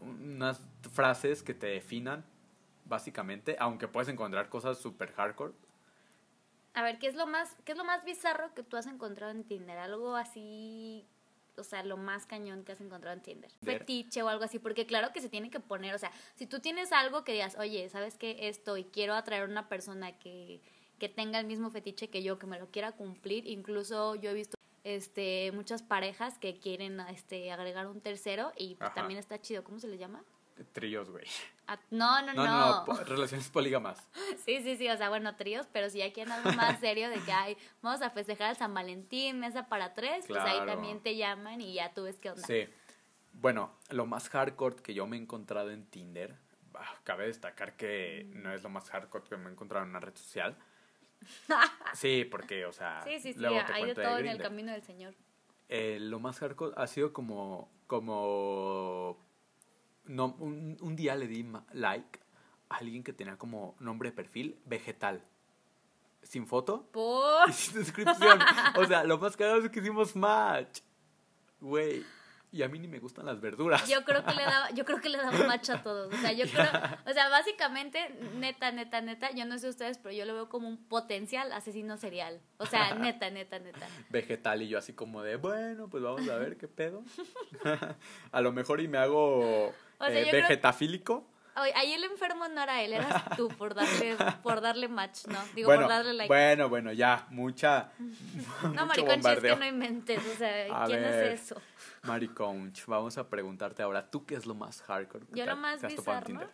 unas 0.02 0.62
frases 0.92 1.42
que 1.42 1.54
te 1.54 1.68
definan, 1.68 2.26
básicamente, 2.86 3.56
aunque 3.60 3.88
puedes 3.88 4.10
encontrar 4.10 4.50
cosas 4.50 4.78
super 4.78 5.12
hardcore. 5.14 5.54
A 6.74 6.84
ver, 6.84 7.00
¿qué 7.00 7.08
es 7.08 7.16
lo 7.16 7.26
más, 7.26 7.56
qué 7.66 7.72
es 7.72 7.78
lo 7.78 7.86
más 7.86 8.04
bizarro 8.04 8.54
que 8.54 8.64
tú 8.64 8.78
has 8.78 8.88
encontrado 8.88 9.32
en 9.32 9.44
Tinder? 9.44 9.78
Algo 9.78 10.16
así, 10.16 11.06
o 11.56 11.64
sea, 11.64 11.84
lo 11.84 11.98
más 11.98 12.26
cañón 12.26 12.64
que 12.64 12.72
has 12.72 12.82
encontrado 12.82 13.16
en 13.16 13.22
Tinder. 13.22 13.52
Fetiche 13.64 14.24
o 14.24 14.28
algo 14.28 14.44
así, 14.44 14.60
porque 14.60 14.86
claro 14.86 15.14
que 15.14 15.22
se 15.22 15.30
tiene 15.30 15.50
que 15.50 15.60
poner, 15.60 15.94
o 15.96 16.00
sea, 16.00 16.12
si 16.36 16.48
tú 16.48 16.60
tienes 16.60 16.92
algo 16.92 17.24
que 17.24 17.34
digas, 17.34 17.56
oye, 17.58 17.90
¿sabes 17.90 18.18
qué? 18.18 18.50
Esto 18.50 18.78
y 18.78 18.86
quiero 18.86 19.14
atraer 19.14 19.44
a 19.44 19.46
una 19.46 19.70
persona 19.70 20.18
que, 20.18 20.62
que 21.00 21.10
tenga 21.10 21.40
el 21.40 21.46
mismo 21.46 21.70
fetiche 21.70 22.10
que 22.10 22.24
yo, 22.24 22.40
que 22.40 22.48
me 22.48 22.60
lo 22.60 22.68
quiera 22.68 22.92
cumplir, 22.92 23.48
incluso 23.48 24.16
yo 24.16 24.32
he 24.32 24.34
visto 24.34 24.58
este 24.84 25.52
muchas 25.54 25.82
parejas 25.84 26.38
que 26.38 26.60
quieren 26.60 27.00
este 27.02 27.52
agregar 27.52 27.88
un 27.88 28.02
tercero 28.02 28.52
y 28.58 28.76
pues, 28.76 28.94
también 28.94 29.20
está 29.20 29.40
chido, 29.42 29.64
¿cómo 29.64 29.80
se 29.80 29.88
le 29.88 29.98
llama? 29.98 30.24
Tríos, 30.72 31.10
güey. 31.10 31.26
Ah, 31.68 31.80
no, 31.90 32.22
no, 32.22 32.34
No, 32.34 32.46
no. 32.46 32.70
no, 32.80 32.86
po- 32.86 33.04
relaciones 33.06 33.50
polígamas. 33.50 34.08
Sí, 34.46 34.62
sí, 34.62 34.76
sí, 34.78 34.88
o 34.90 34.98
sea, 34.98 35.10
bueno, 35.10 35.36
tríos, 35.36 35.68
pero 35.74 35.90
si 35.90 35.98
ya 36.00 36.12
quieren 36.14 36.32
algo 36.34 36.52
más 36.54 36.80
serio 36.80 37.10
de 37.10 37.20
que, 37.22 37.32
ay, 37.32 37.58
vamos 37.82 38.02
a 38.02 38.10
festejar 38.10 38.52
el 38.52 38.58
San 38.58 38.74
Valentín, 38.74 39.40
mesa 39.40 39.68
para 39.68 39.94
tres, 39.94 40.26
pues 40.28 40.40
ahí 40.42 40.58
Claro. 40.58 40.74
también 40.74 41.00
te 41.02 41.16
llaman 41.16 41.60
y 41.62 41.74
ya 41.74 41.94
tú 41.94 42.04
ves 42.04 42.20
qué 42.20 42.30
onda. 42.32 42.46
Sí. 42.46 42.68
Bueno, 43.32 43.74
lo 43.90 44.06
más 44.06 44.30
hardcore 44.30 44.76
que 44.84 44.94
yo 44.94 45.08
me 45.08 45.18
he 45.18 45.20
encontrado 45.20 45.72
en 45.72 45.86
Tinder, 45.88 46.36
bah, 46.72 46.86
cabe 47.04 47.26
destacar 47.26 47.76
que 47.76 48.30
no 48.36 48.54
es 48.54 48.62
lo 48.62 48.70
más 48.70 48.90
hardcore 48.92 49.24
que 49.28 49.38
me 49.38 49.50
he 49.50 49.54
encontrado 49.54 49.84
en 49.86 49.90
una 49.90 50.00
red 50.02 50.16
social. 50.16 50.56
Sí, 51.94 52.26
porque, 52.30 52.66
o 52.66 52.72
sea, 52.72 53.02
Sí, 53.04 53.20
sí, 53.20 53.34
sí, 53.34 53.40
luego 53.40 53.60
te 53.66 53.74
hay 53.74 53.86
de 53.86 53.96
todo 53.96 54.18
en 54.18 54.28
el 54.28 54.42
camino 54.42 54.72
del 54.72 54.84
Señor. 54.84 55.14
Eh, 55.70 55.98
lo 56.00 56.20
más 56.20 56.40
hardcore 56.40 56.74
ha 56.76 56.88
sido 56.88 57.14
como, 57.14 57.72
como, 57.88 59.18
no, 60.06 60.36
un, 60.40 60.78
un 60.82 60.96
día 60.96 61.16
le 61.16 61.28
di 61.28 61.46
like 61.72 62.20
a 62.70 62.78
alguien 62.78 63.04
que 63.04 63.14
tenía 63.14 63.38
como 63.38 63.76
nombre 63.80 64.10
de 64.10 64.16
perfil 64.16 64.60
vegetal, 64.66 65.24
sin 66.22 66.48
foto 66.48 66.88
Por... 66.92 67.50
y 67.50 67.54
sin 67.54 67.76
descripción. 67.80 68.40
O 68.76 68.86
sea, 68.86 69.04
lo 69.04 69.18
más 69.18 69.38
caro 69.38 69.58
es 69.64 69.70
que 69.70 69.80
hicimos 69.80 70.16
match, 70.16 70.80
güey. 71.60 72.04
Y 72.54 72.62
a 72.62 72.68
mí 72.70 72.78
ni 72.78 72.88
me 72.88 73.00
gustan 73.00 73.26
las 73.26 73.42
verduras. 73.42 73.90
Yo 73.90 74.04
creo 74.06 74.24
que 74.24 74.36
le 74.36 74.44
daba, 74.44 74.70
yo 74.76 74.86
creo 74.86 75.02
que 75.02 75.10
le 75.10 75.18
daba 75.18 75.32
match 75.48 75.72
a 75.72 75.82
todos. 75.82 76.14
O 76.14 76.18
sea, 76.18 76.32
yo 76.34 76.46
creo, 76.46 76.70
o 77.08 77.12
sea, 77.12 77.28
básicamente, 77.30 78.16
neta, 78.36 78.72
neta, 78.72 79.02
neta, 79.02 79.32
yo 79.32 79.44
no 79.46 79.58
sé 79.58 79.68
ustedes, 79.70 79.98
pero 79.98 80.14
yo 80.14 80.24
lo 80.26 80.36
veo 80.36 80.50
como 80.50 80.68
un 80.68 80.78
potencial 80.78 81.52
asesino 81.52 81.98
serial. 81.98 82.40
O 82.58 82.68
sea, 82.68 82.94
neta, 82.96 83.32
neta, 83.32 83.58
neta. 83.58 83.88
vegetal 84.12 84.62
y 84.62 84.68
yo 84.68 84.78
así 84.78 84.94
como 84.94 85.24
de, 85.24 85.36
bueno, 85.38 85.88
pues 85.90 86.04
vamos 86.04 86.30
a 86.30 86.38
ver 86.38 86.58
qué 86.58 86.68
pedo. 86.68 87.04
a 88.32 88.42
lo 88.42 88.52
mejor 88.52 88.82
y 88.82 88.88
me 88.88 89.00
hago 89.00 89.70
O 89.70 90.06
sea, 90.06 90.20
eh, 90.20 90.28
creo- 90.30 90.42
vegetafílico. 90.44 91.28
Oye, 91.56 91.72
ahí 91.76 91.94
el 91.94 92.04
enfermo 92.04 92.48
no 92.48 92.62
era 92.62 92.82
él, 92.82 92.94
eras 92.94 93.24
tú 93.38 93.48
por 93.50 93.76
darle, 93.76 94.16
por 94.42 94.62
darle 94.62 94.88
match, 94.88 95.28
¿no? 95.28 95.40
Digo, 95.54 95.68
bueno, 95.68 95.84
por 95.84 95.90
darle 95.90 96.14
like. 96.14 96.28
bueno, 96.28 96.70
bueno, 96.70 96.92
ya, 96.94 97.28
mucha. 97.30 97.92
no, 98.74 98.86
maricón, 98.86 99.20
es 99.26 99.40
que 99.40 99.56
no 99.56 99.66
inventes, 99.66 100.20
o 100.26 100.38
sea, 100.38 100.84
A 100.84 100.86
¿quién 100.86 101.02
ver. 101.02 101.32
es 101.34 101.42
eso? 101.42 101.62
Mariconch, 102.04 102.86
vamos 102.88 103.18
a 103.18 103.30
preguntarte 103.30 103.84
ahora, 103.84 104.10
¿tú 104.10 104.26
qué 104.26 104.36
es 104.36 104.46
lo 104.46 104.56
más 104.56 104.82
hardcore? 104.82 105.26
Yo 105.32 105.46
lo 105.46 105.56
más 105.56 105.82
bizarro, 105.82 106.50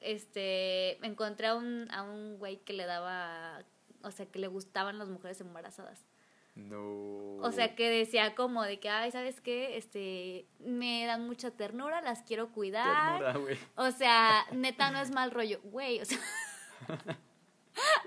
este, 0.00 1.04
encontré 1.06 1.48
a 1.48 1.54
un, 1.54 1.88
a 1.90 2.02
un 2.02 2.38
güey 2.38 2.58
que 2.58 2.72
le 2.72 2.86
daba, 2.86 3.62
o 4.02 4.10
sea, 4.10 4.26
que 4.26 4.38
le 4.38 4.46
gustaban 4.48 4.98
las 4.98 5.08
mujeres 5.08 5.40
embarazadas. 5.40 6.04
No. 6.58 7.36
O 7.40 7.52
sea, 7.52 7.74
que 7.76 7.88
decía 7.88 8.34
como 8.34 8.64
de 8.64 8.80
que, 8.80 8.88
ay, 8.88 9.12
¿sabes 9.12 9.40
qué? 9.40 9.76
Este, 9.76 10.46
me 10.58 11.06
dan 11.06 11.26
mucha 11.26 11.52
ternura, 11.52 12.00
las 12.00 12.22
quiero 12.22 12.50
cuidar. 12.50 13.20
Ternura, 13.20 13.38
güey. 13.38 13.58
O 13.76 13.90
sea, 13.92 14.44
neta, 14.52 14.90
no 14.90 15.00
es 15.00 15.12
mal 15.12 15.30
rollo. 15.30 15.60
Güey, 15.62 16.00
o 16.00 16.04
sea. 16.04 16.18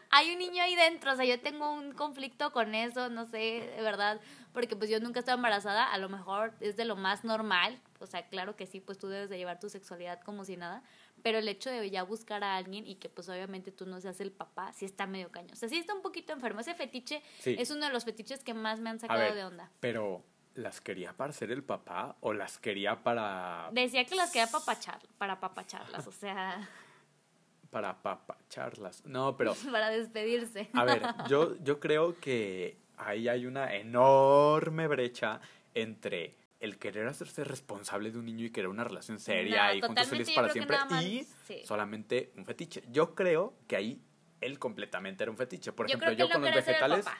hay 0.09 0.31
un 0.31 0.39
niño 0.39 0.61
ahí 0.61 0.75
dentro, 0.75 1.13
o 1.13 1.15
sea, 1.15 1.25
yo 1.25 1.39
tengo 1.39 1.71
un 1.71 1.93
conflicto 1.93 2.51
con 2.51 2.75
eso, 2.75 3.09
no 3.09 3.25
sé, 3.25 3.71
de 3.75 3.81
verdad, 3.81 4.19
porque 4.53 4.75
pues 4.75 4.89
yo 4.89 4.99
nunca 4.99 5.19
he 5.19 5.21
estado 5.21 5.37
embarazada, 5.37 5.85
a 5.85 5.97
lo 5.97 6.09
mejor 6.09 6.53
es 6.59 6.75
de 6.75 6.85
lo 6.85 6.95
más 6.95 7.23
normal, 7.23 7.79
o 7.99 8.05
sea, 8.05 8.27
claro 8.27 8.55
que 8.55 8.67
sí, 8.67 8.81
pues 8.81 8.97
tú 8.97 9.07
debes 9.07 9.29
de 9.29 9.37
llevar 9.37 9.59
tu 9.59 9.69
sexualidad 9.69 10.21
como 10.21 10.43
si 10.43 10.57
nada, 10.57 10.83
pero 11.23 11.39
el 11.39 11.47
hecho 11.47 11.69
de 11.69 11.89
ya 11.89 12.03
buscar 12.03 12.43
a 12.43 12.55
alguien 12.55 12.85
y 12.87 12.95
que 12.95 13.09
pues 13.09 13.29
obviamente 13.29 13.71
tú 13.71 13.85
no 13.85 13.99
seas 14.01 14.19
el 14.21 14.31
papá, 14.31 14.71
sí 14.73 14.85
está 14.85 15.07
medio 15.07 15.29
caño, 15.31 15.49
o 15.53 15.55
sea, 15.55 15.69
sí 15.69 15.77
está 15.77 15.93
un 15.93 16.01
poquito 16.01 16.33
enfermo, 16.33 16.59
ese 16.61 16.73
fetiche 16.75 17.21
Sí. 17.39 17.55
es 17.57 17.71
uno 17.71 17.85
de 17.87 17.91
los 17.93 18.05
fetiches 18.05 18.43
que 18.43 18.53
más 18.53 18.79
me 18.79 18.89
han 18.89 18.99
sacado 18.99 19.19
ver, 19.19 19.33
de 19.35 19.43
onda. 19.45 19.69
pero 19.79 20.23
¿las 20.55 20.81
quería 20.81 21.13
para 21.13 21.31
ser 21.33 21.51
el 21.51 21.63
papá 21.63 22.17
o 22.19 22.33
las 22.33 22.57
quería 22.57 23.03
para 23.03 23.69
Decía 23.71 24.03
que 24.05 24.15
las 24.15 24.31
quería 24.31 24.47
papachar, 24.47 24.99
para 25.17 25.39
papacharlas, 25.39 26.05
o 26.07 26.11
sea, 26.11 26.69
para 27.71 28.01
papacharlas? 28.01 29.05
No, 29.05 29.37
pero 29.37 29.55
para 29.71 29.89
despedirse. 29.89 30.69
A 30.73 30.83
ver, 30.83 31.01
yo, 31.29 31.55
yo 31.63 31.79
creo 31.79 32.19
que 32.19 32.77
ahí 32.97 33.27
hay 33.27 33.45
una 33.45 33.73
enorme 33.75 34.87
brecha 34.87 35.39
entre 35.73 36.35
el 36.61 36.77
querer 36.77 37.07
hacerse 37.07 37.43
responsable 37.43 38.11
de 38.11 38.19
un 38.19 38.25
niño 38.25 38.45
y 38.45 38.51
querer 38.51 38.69
una 38.69 38.83
relación 38.83 39.19
seria 39.19 39.67
No, 39.69 39.73
y 39.73 39.81
juntos 39.81 40.07
felices 40.07 40.35
para 40.35 40.49
siempre 40.49 40.77
más- 40.89 41.03
y 41.03 41.23
sí. 41.47 41.61
solamente 41.65 42.31
un 42.37 42.45
fetiche. 42.45 42.83
Yo 42.91 43.15
creo 43.15 43.55
que 43.67 43.75
ahí 43.75 44.01
él 44.41 44.57
completamente 44.59 45.23
era 45.23 45.31
un 45.31 45.37
fetiche. 45.37 45.71
Por 45.71 45.87
yo 45.87 45.97
ejemplo, 45.97 46.11
yo 46.13 46.29
con 46.29 46.41
los 46.41 46.49
el 46.49 46.55
vegetales, 46.55 47.05
papá, 47.05 47.17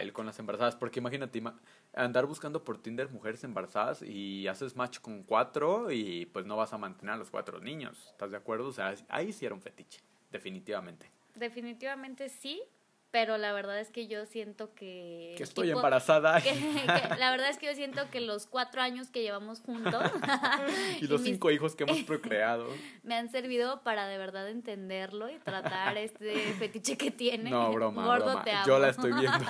él 0.00 0.12
con 0.12 0.26
las 0.26 0.38
embarazadas, 0.38 0.76
porque 0.76 0.98
imagínate, 1.00 1.40
ima- 1.40 1.58
andar 1.94 2.26
buscando 2.26 2.62
por 2.64 2.78
Tinder 2.78 3.08
mujeres 3.10 3.42
embarazadas 3.44 4.02
y 4.02 4.46
haces 4.48 4.74
match 4.76 4.98
con 5.00 5.22
cuatro 5.22 5.90
y 5.90 6.26
pues 6.26 6.44
no 6.46 6.56
vas 6.56 6.72
a 6.72 6.78
mantener 6.78 7.14
a 7.14 7.16
los 7.16 7.30
cuatro 7.30 7.60
niños. 7.60 8.08
¿Estás 8.10 8.30
de 8.32 8.36
acuerdo? 8.36 8.68
O 8.68 8.72
sea, 8.72 8.94
ahí 9.08 9.32
sí 9.32 9.46
era 9.46 9.54
un 9.54 9.62
fetiche, 9.62 10.00
definitivamente. 10.30 11.10
Definitivamente 11.36 12.28
sí, 12.28 12.62
pero 13.10 13.38
la 13.38 13.52
verdad 13.52 13.80
es 13.80 13.90
que 13.90 14.06
yo 14.06 14.24
siento 14.26 14.72
que... 14.74 15.34
Que 15.36 15.42
estoy 15.42 15.70
embarazada. 15.70 16.40
que- 16.42 16.50
que 16.52 17.16
la 17.18 17.30
verdad 17.30 17.48
es 17.50 17.58
que 17.58 17.66
yo 17.66 17.74
siento 17.74 18.08
que 18.10 18.20
los 18.20 18.46
cuatro 18.46 18.80
años 18.82 19.10
que 19.10 19.22
llevamos 19.22 19.60
juntos 19.60 20.02
y 21.00 21.06
los 21.06 21.20
mis- 21.22 21.30
cinco 21.32 21.50
hijos 21.50 21.74
que 21.74 21.84
hemos 21.84 21.98
procreado. 22.04 22.66
me 23.02 23.14
han 23.16 23.28
servido 23.30 23.82
para 23.82 24.06
de 24.06 24.18
verdad 24.18 24.48
entenderlo 24.48 25.28
y 25.30 25.38
tratar 25.38 25.96
este 25.96 26.34
fetiche 26.58 26.96
que 26.96 27.10
tiene. 27.10 27.50
No, 27.50 27.72
broma, 27.72 28.04
Gordo, 28.04 28.26
broma. 28.26 28.44
te 28.44 28.52
amo. 28.52 28.66
Yo 28.66 28.78
la 28.78 28.88
estoy 28.90 29.12
viendo. 29.12 29.46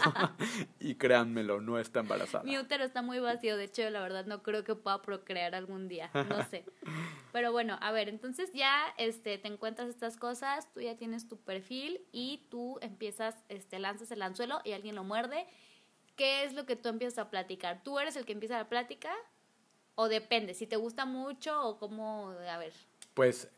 y 0.79 0.95
créanmelo, 0.95 1.61
no 1.61 1.79
está 1.79 2.00
embarazada. 2.00 2.45
Mi 2.45 2.57
útero 2.59 2.85
está 2.85 3.02
muy 3.02 3.19
vacío, 3.19 3.57
de 3.57 3.64
hecho, 3.64 3.88
la 3.90 4.00
verdad 4.00 4.25
no 4.26 4.43
creo 4.43 4.64
que 4.64 4.75
pueda 4.75 5.02
procrear 5.02 5.55
algún 5.55 5.88
día, 5.88 6.11
no 6.14 6.45
sé. 6.49 6.64
Pero 7.33 7.52
bueno, 7.52 7.79
a 7.81 7.93
ver, 7.93 8.09
entonces 8.09 8.50
ya 8.55 8.83
este, 8.99 9.38
te 9.38 9.49
encuentras 9.49 9.88
estas 9.88 10.17
cosas, 10.17 10.73
tú 10.73 10.81
ya 10.81 10.97
tienes 10.97 11.29
tu 11.29 11.37
perfil 11.38 12.00
y 12.12 12.47
tú 12.50 12.79
empiezas, 12.81 13.37
este, 13.50 13.78
lanzas 13.78 14.11
el 14.11 14.23
anzuelo 14.23 14.61
y 14.64 14.73
alguien 14.73 14.95
lo 14.95 15.04
muerde. 15.04 15.47
¿Qué 16.16 16.45
es 16.45 16.54
lo 16.54 16.66
que 16.66 16.76
tú 16.76 16.88
empiezas 16.88 17.19
a 17.19 17.30
platicar? 17.30 17.83
¿Tú 17.83 17.99
eres 17.99 18.16
el 18.16 18.25
que 18.25 18.33
empieza 18.33 18.57
la 18.57 18.69
plática? 18.69 19.12
¿O 19.95 20.09
depende? 20.09 20.54
Si 20.54 20.66
te 20.66 20.76
gusta 20.76 21.04
mucho 21.04 21.62
o 21.62 21.78
cómo, 21.78 22.30
a 22.30 22.59
ver. 22.59 22.73
Pues 23.14 23.50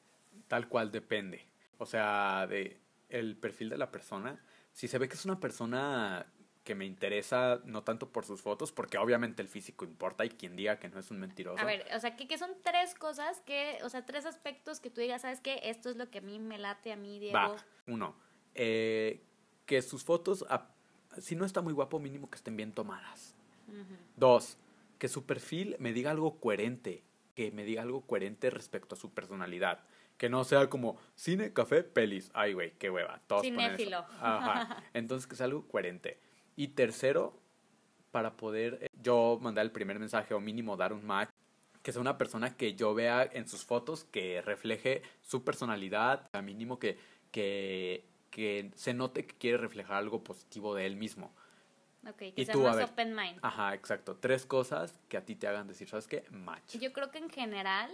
tal 0.48 0.68
cual 0.68 0.90
depende. 0.90 1.46
O 1.78 1.86
sea, 1.86 2.46
de 2.48 2.80
el 3.08 3.36
perfil 3.36 3.68
de 3.68 3.78
la 3.78 3.90
persona. 3.90 4.42
Si 4.72 4.88
se 4.88 4.98
ve 4.98 5.08
que 5.08 5.14
es 5.14 5.24
una 5.24 5.38
persona 5.38 6.26
que 6.64 6.74
me 6.74 6.86
interesa, 6.86 7.60
no 7.64 7.82
tanto 7.82 8.10
por 8.10 8.24
sus 8.24 8.40
fotos, 8.40 8.72
porque 8.72 8.96
obviamente 8.96 9.42
el 9.42 9.48
físico 9.48 9.84
importa 9.84 10.24
y 10.24 10.30
quien 10.30 10.56
diga 10.56 10.78
que 10.78 10.88
no 10.88 11.00
es 11.00 11.10
un 11.10 11.18
mentiroso. 11.18 11.60
A 11.60 11.64
ver, 11.64 11.84
o 11.94 12.00
sea, 12.00 12.16
que, 12.16 12.28
que 12.28 12.38
son 12.38 12.50
tres 12.62 12.94
cosas 12.94 13.40
que, 13.40 13.78
o 13.82 13.88
sea, 13.88 14.06
tres 14.06 14.26
aspectos 14.26 14.80
que 14.80 14.88
tú 14.88 15.00
digas, 15.00 15.22
¿sabes 15.22 15.40
qué? 15.40 15.60
Esto 15.64 15.90
es 15.90 15.96
lo 15.96 16.10
que 16.10 16.18
a 16.18 16.22
mí 16.22 16.38
me 16.38 16.58
late, 16.58 16.92
a 16.92 16.96
mí, 16.96 17.18
Diego. 17.18 17.34
Va, 17.34 17.56
uno, 17.88 18.16
eh, 18.54 19.24
que 19.66 19.82
sus 19.82 20.04
fotos, 20.04 20.44
si 21.18 21.36
no 21.36 21.44
está 21.44 21.62
muy 21.62 21.72
guapo, 21.72 21.98
mínimo 21.98 22.30
que 22.30 22.36
estén 22.36 22.56
bien 22.56 22.72
tomadas. 22.72 23.34
Dos, 24.16 24.58
que 24.98 25.08
su 25.08 25.24
perfil 25.24 25.76
me 25.78 25.92
diga 25.92 26.10
algo 26.10 26.38
coherente, 26.38 27.02
que 27.34 27.50
me 27.50 27.64
diga 27.64 27.82
algo 27.82 28.02
coherente 28.02 28.50
respecto 28.50 28.94
a 28.94 28.98
su 28.98 29.10
personalidad. 29.10 29.80
Que 30.18 30.28
no 30.28 30.44
sea 30.44 30.68
como 30.68 30.98
cine, 31.16 31.52
café, 31.52 31.82
pelis. 31.82 32.30
Ay, 32.34 32.52
güey, 32.52 32.72
qué 32.78 32.90
hueva. 32.90 33.20
Todos. 33.26 33.42
Cinéfilo. 33.42 34.04
Ajá. 34.20 34.84
Entonces, 34.94 35.26
que 35.26 35.34
sea 35.34 35.46
algo 35.46 35.66
coherente. 35.66 36.20
Y 36.54 36.68
tercero, 36.68 37.40
para 38.12 38.36
poder 38.36 38.78
eh, 38.82 38.86
yo 39.02 39.38
mandar 39.40 39.64
el 39.64 39.72
primer 39.72 39.98
mensaje 39.98 40.34
o 40.34 40.40
mínimo 40.40 40.76
dar 40.76 40.92
un 40.92 41.04
match, 41.04 41.30
que 41.82 41.90
sea 41.90 42.00
una 42.00 42.18
persona 42.18 42.56
que 42.56 42.74
yo 42.74 42.94
vea 42.94 43.28
en 43.32 43.48
sus 43.48 43.64
fotos 43.64 44.04
que 44.04 44.40
refleje 44.42 45.02
su 45.22 45.42
personalidad, 45.42 46.28
a 46.32 46.42
mínimo 46.42 46.78
que, 46.78 46.98
que, 47.32 48.04
que 48.32 48.72
se 48.74 48.94
note 48.94 49.24
que 49.26 49.36
quiere 49.36 49.58
reflejar 49.58 49.98
algo 49.98 50.24
positivo 50.24 50.74
de 50.74 50.86
él 50.86 50.96
mismo. 50.96 51.30
Ok, 52.08 52.16
que 52.16 52.32
Y 52.34 52.44
seas 52.46 52.56
tú, 52.56 52.64
más 52.64 52.74
ver. 52.74 52.86
open 52.86 53.14
mind. 53.14 53.38
Ajá, 53.42 53.74
exacto. 53.74 54.16
Tres 54.16 54.44
cosas 54.44 54.98
que 55.08 55.16
a 55.16 55.24
ti 55.24 55.36
te 55.36 55.46
hagan 55.46 55.68
decir, 55.68 55.88
¿sabes 55.88 56.08
qué? 56.08 56.24
Match. 56.30 56.76
Yo 56.78 56.92
creo 56.92 57.12
que 57.12 57.18
en 57.18 57.30
general, 57.30 57.92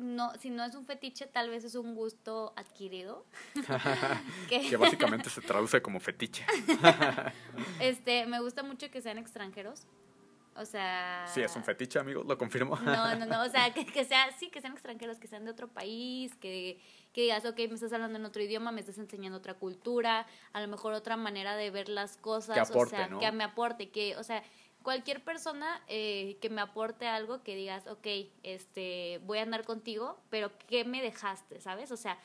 no, 0.00 0.34
si 0.34 0.50
no 0.50 0.64
es 0.64 0.74
un 0.74 0.84
fetiche, 0.86 1.26
tal 1.26 1.50
vez 1.50 1.62
es 1.62 1.76
un 1.76 1.94
gusto 1.94 2.54
adquirido. 2.56 3.24
que, 4.48 4.68
que 4.68 4.76
básicamente 4.76 5.30
se 5.30 5.42
traduce 5.42 5.80
como 5.80 6.00
fetiche. 6.00 6.44
este, 7.80 8.26
me 8.26 8.40
gusta 8.40 8.64
mucho 8.64 8.90
que 8.90 9.00
sean 9.00 9.18
extranjeros. 9.18 9.86
O 10.58 10.64
sea. 10.64 11.24
Sí, 11.32 11.40
es 11.40 11.54
un 11.56 11.64
fetiche, 11.64 11.98
amigos, 11.98 12.26
lo 12.26 12.36
confirmo. 12.38 12.76
No, 12.76 13.14
no, 13.14 13.26
no, 13.26 13.42
o 13.42 13.48
sea, 13.48 13.70
que, 13.74 13.86
que 13.86 14.04
sea, 14.04 14.30
sí, 14.38 14.50
que 14.50 14.60
sean 14.60 14.72
extranjeros, 14.72 15.18
que 15.18 15.28
sean 15.28 15.44
de 15.44 15.50
otro 15.50 15.68
país, 15.68 16.34
que, 16.36 16.80
que 17.12 17.22
digas, 17.22 17.44
ok, 17.44 17.56
me 17.58 17.74
estás 17.74 17.92
hablando 17.92 18.18
en 18.18 18.24
otro 18.24 18.42
idioma, 18.42 18.72
me 18.72 18.80
estás 18.80 18.98
enseñando 18.98 19.38
otra 19.38 19.54
cultura, 19.54 20.26
a 20.52 20.60
lo 20.60 20.68
mejor 20.68 20.92
otra 20.92 21.16
manera 21.16 21.56
de 21.56 21.70
ver 21.70 21.88
las 21.88 22.16
cosas, 22.16 22.54
Que 22.54 22.60
aporte, 22.60 22.94
o 22.94 22.98
sea, 22.98 23.08
¿no? 23.08 23.18
que 23.18 23.32
me 23.32 23.44
aporte, 23.44 23.90
que, 23.90 24.16
o 24.16 24.22
sea, 24.22 24.42
cualquier 24.82 25.24
persona 25.24 25.82
eh, 25.88 26.38
que 26.40 26.48
me 26.48 26.60
aporte 26.60 27.08
algo, 27.08 27.42
que 27.42 27.56
digas, 27.56 27.86
ok, 27.88 28.06
este, 28.44 29.20
voy 29.24 29.38
a 29.38 29.42
andar 29.42 29.64
contigo, 29.64 30.20
pero 30.30 30.52
¿qué 30.68 30.84
me 30.84 31.02
dejaste, 31.02 31.60
sabes? 31.60 31.90
O 31.90 31.96
sea, 31.96 32.18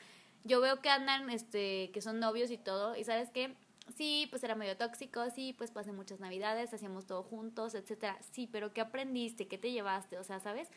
yo 0.44 0.60
veo 0.60 0.80
que 0.80 0.88
andan, 0.88 1.28
este, 1.30 1.90
que 1.92 2.00
son 2.00 2.20
novios 2.20 2.50
y 2.50 2.58
todo, 2.58 2.96
y 2.96 3.04
¿sabes 3.04 3.30
qué? 3.30 3.56
Sí, 3.96 4.26
pues 4.30 4.44
era 4.44 4.54
medio 4.54 4.76
tóxico, 4.76 5.28
sí, 5.30 5.54
pues 5.56 5.70
pasé 5.70 5.92
muchas 5.92 6.20
navidades, 6.20 6.72
hacíamos 6.72 7.06
todo 7.06 7.22
juntos, 7.22 7.74
etcétera. 7.74 8.18
Sí, 8.30 8.48
pero 8.50 8.72
¿qué 8.72 8.80
aprendiste? 8.80 9.48
¿Qué 9.48 9.58
te 9.58 9.72
llevaste? 9.72 10.18
O 10.18 10.24
sea, 10.24 10.40
¿sabes? 10.40 10.68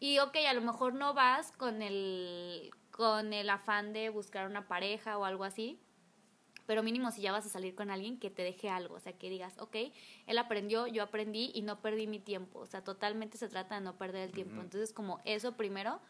Y 0.00 0.18
ok, 0.18 0.36
a 0.48 0.54
lo 0.54 0.60
mejor 0.60 0.94
no 0.94 1.14
vas 1.14 1.52
con 1.52 1.82
el, 1.82 2.70
con 2.90 3.32
el 3.32 3.48
afán 3.50 3.92
de 3.92 4.08
buscar 4.08 4.48
una 4.48 4.66
pareja 4.66 5.18
o 5.18 5.24
algo 5.24 5.44
así, 5.44 5.78
pero 6.66 6.82
mínimo 6.82 7.10
si 7.10 7.20
ya 7.20 7.32
vas 7.32 7.46
a 7.46 7.48
salir 7.48 7.74
con 7.74 7.90
alguien 7.90 8.18
que 8.18 8.30
te 8.30 8.42
deje 8.42 8.68
algo, 8.68 8.94
o 8.94 9.00
sea, 9.00 9.12
que 9.12 9.28
digas, 9.28 9.58
ok, 9.58 9.76
él 10.26 10.38
aprendió, 10.38 10.86
yo 10.86 11.02
aprendí 11.02 11.50
y 11.54 11.62
no 11.62 11.80
perdí 11.80 12.06
mi 12.06 12.18
tiempo, 12.18 12.60
o 12.60 12.66
sea, 12.66 12.82
totalmente 12.82 13.38
se 13.38 13.48
trata 13.48 13.74
de 13.74 13.80
no 13.82 13.98
perder 13.98 14.28
el 14.28 14.32
tiempo. 14.32 14.60
Entonces, 14.60 14.92
como 14.92 15.20
eso 15.24 15.56
primero, 15.56 16.00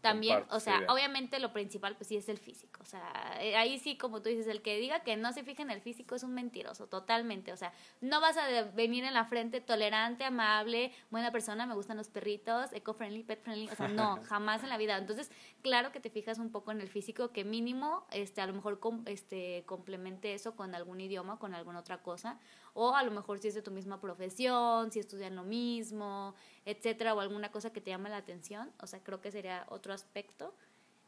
también, 0.00 0.44
o 0.50 0.60
sea, 0.60 0.80
obviamente 0.88 1.38
lo 1.38 1.52
principal 1.52 1.96
pues 1.96 2.08
sí 2.08 2.16
es 2.16 2.28
el 2.28 2.38
físico, 2.38 2.80
o 2.82 2.86
sea, 2.86 3.36
eh, 3.40 3.56
ahí 3.56 3.78
sí 3.78 3.96
como 3.96 4.22
tú 4.22 4.28
dices, 4.28 4.46
el 4.46 4.62
que 4.62 4.78
diga 4.78 5.00
que 5.00 5.16
no 5.16 5.32
se 5.32 5.44
fija 5.44 5.62
en 5.62 5.70
el 5.70 5.80
físico 5.80 6.14
es 6.14 6.22
un 6.22 6.32
mentiroso, 6.34 6.86
totalmente, 6.86 7.52
o 7.52 7.56
sea, 7.56 7.72
no 8.00 8.20
vas 8.20 8.36
a 8.36 8.62
venir 8.74 9.04
en 9.04 9.14
la 9.14 9.24
frente 9.24 9.60
tolerante, 9.60 10.24
amable, 10.24 10.92
buena 11.10 11.30
persona, 11.30 11.66
me 11.66 11.74
gustan 11.74 11.96
los 11.96 12.08
perritos, 12.08 12.72
eco-friendly, 12.72 13.22
pet-friendly, 13.24 13.68
o 13.68 13.74
sea, 13.76 13.88
no, 13.88 14.18
jamás 14.24 14.62
en 14.62 14.68
la 14.68 14.78
vida. 14.78 14.96
Entonces, 14.96 15.30
claro 15.62 15.92
que 15.92 16.00
te 16.00 16.10
fijas 16.10 16.38
un 16.38 16.50
poco 16.50 16.72
en 16.72 16.80
el 16.80 16.88
físico, 16.88 17.30
que 17.32 17.44
mínimo, 17.44 18.06
este, 18.10 18.40
a 18.40 18.46
lo 18.46 18.52
mejor 18.54 18.80
com- 18.80 19.02
este, 19.06 19.64
complemente 19.66 20.34
eso 20.34 20.56
con 20.56 20.74
algún 20.74 21.00
idioma, 21.00 21.38
con 21.38 21.54
alguna 21.54 21.80
otra 21.80 22.02
cosa, 22.02 22.38
o 22.74 22.94
a 22.94 23.02
lo 23.02 23.10
mejor 23.10 23.38
si 23.38 23.48
es 23.48 23.54
de 23.54 23.62
tu 23.62 23.70
misma 23.70 24.00
profesión, 24.00 24.90
si 24.92 24.98
estudian 25.00 25.36
lo 25.36 25.44
mismo, 25.44 26.34
etcétera, 26.64 27.14
o 27.14 27.20
alguna 27.20 27.50
cosa 27.50 27.72
que 27.72 27.80
te 27.80 27.90
llame 27.90 28.10
la 28.10 28.18
atención, 28.18 28.70
o 28.80 28.86
sea, 28.86 29.02
creo 29.02 29.20
que 29.20 29.30
sería 29.30 29.66
otro 29.68 29.92
aspecto. 29.92 30.54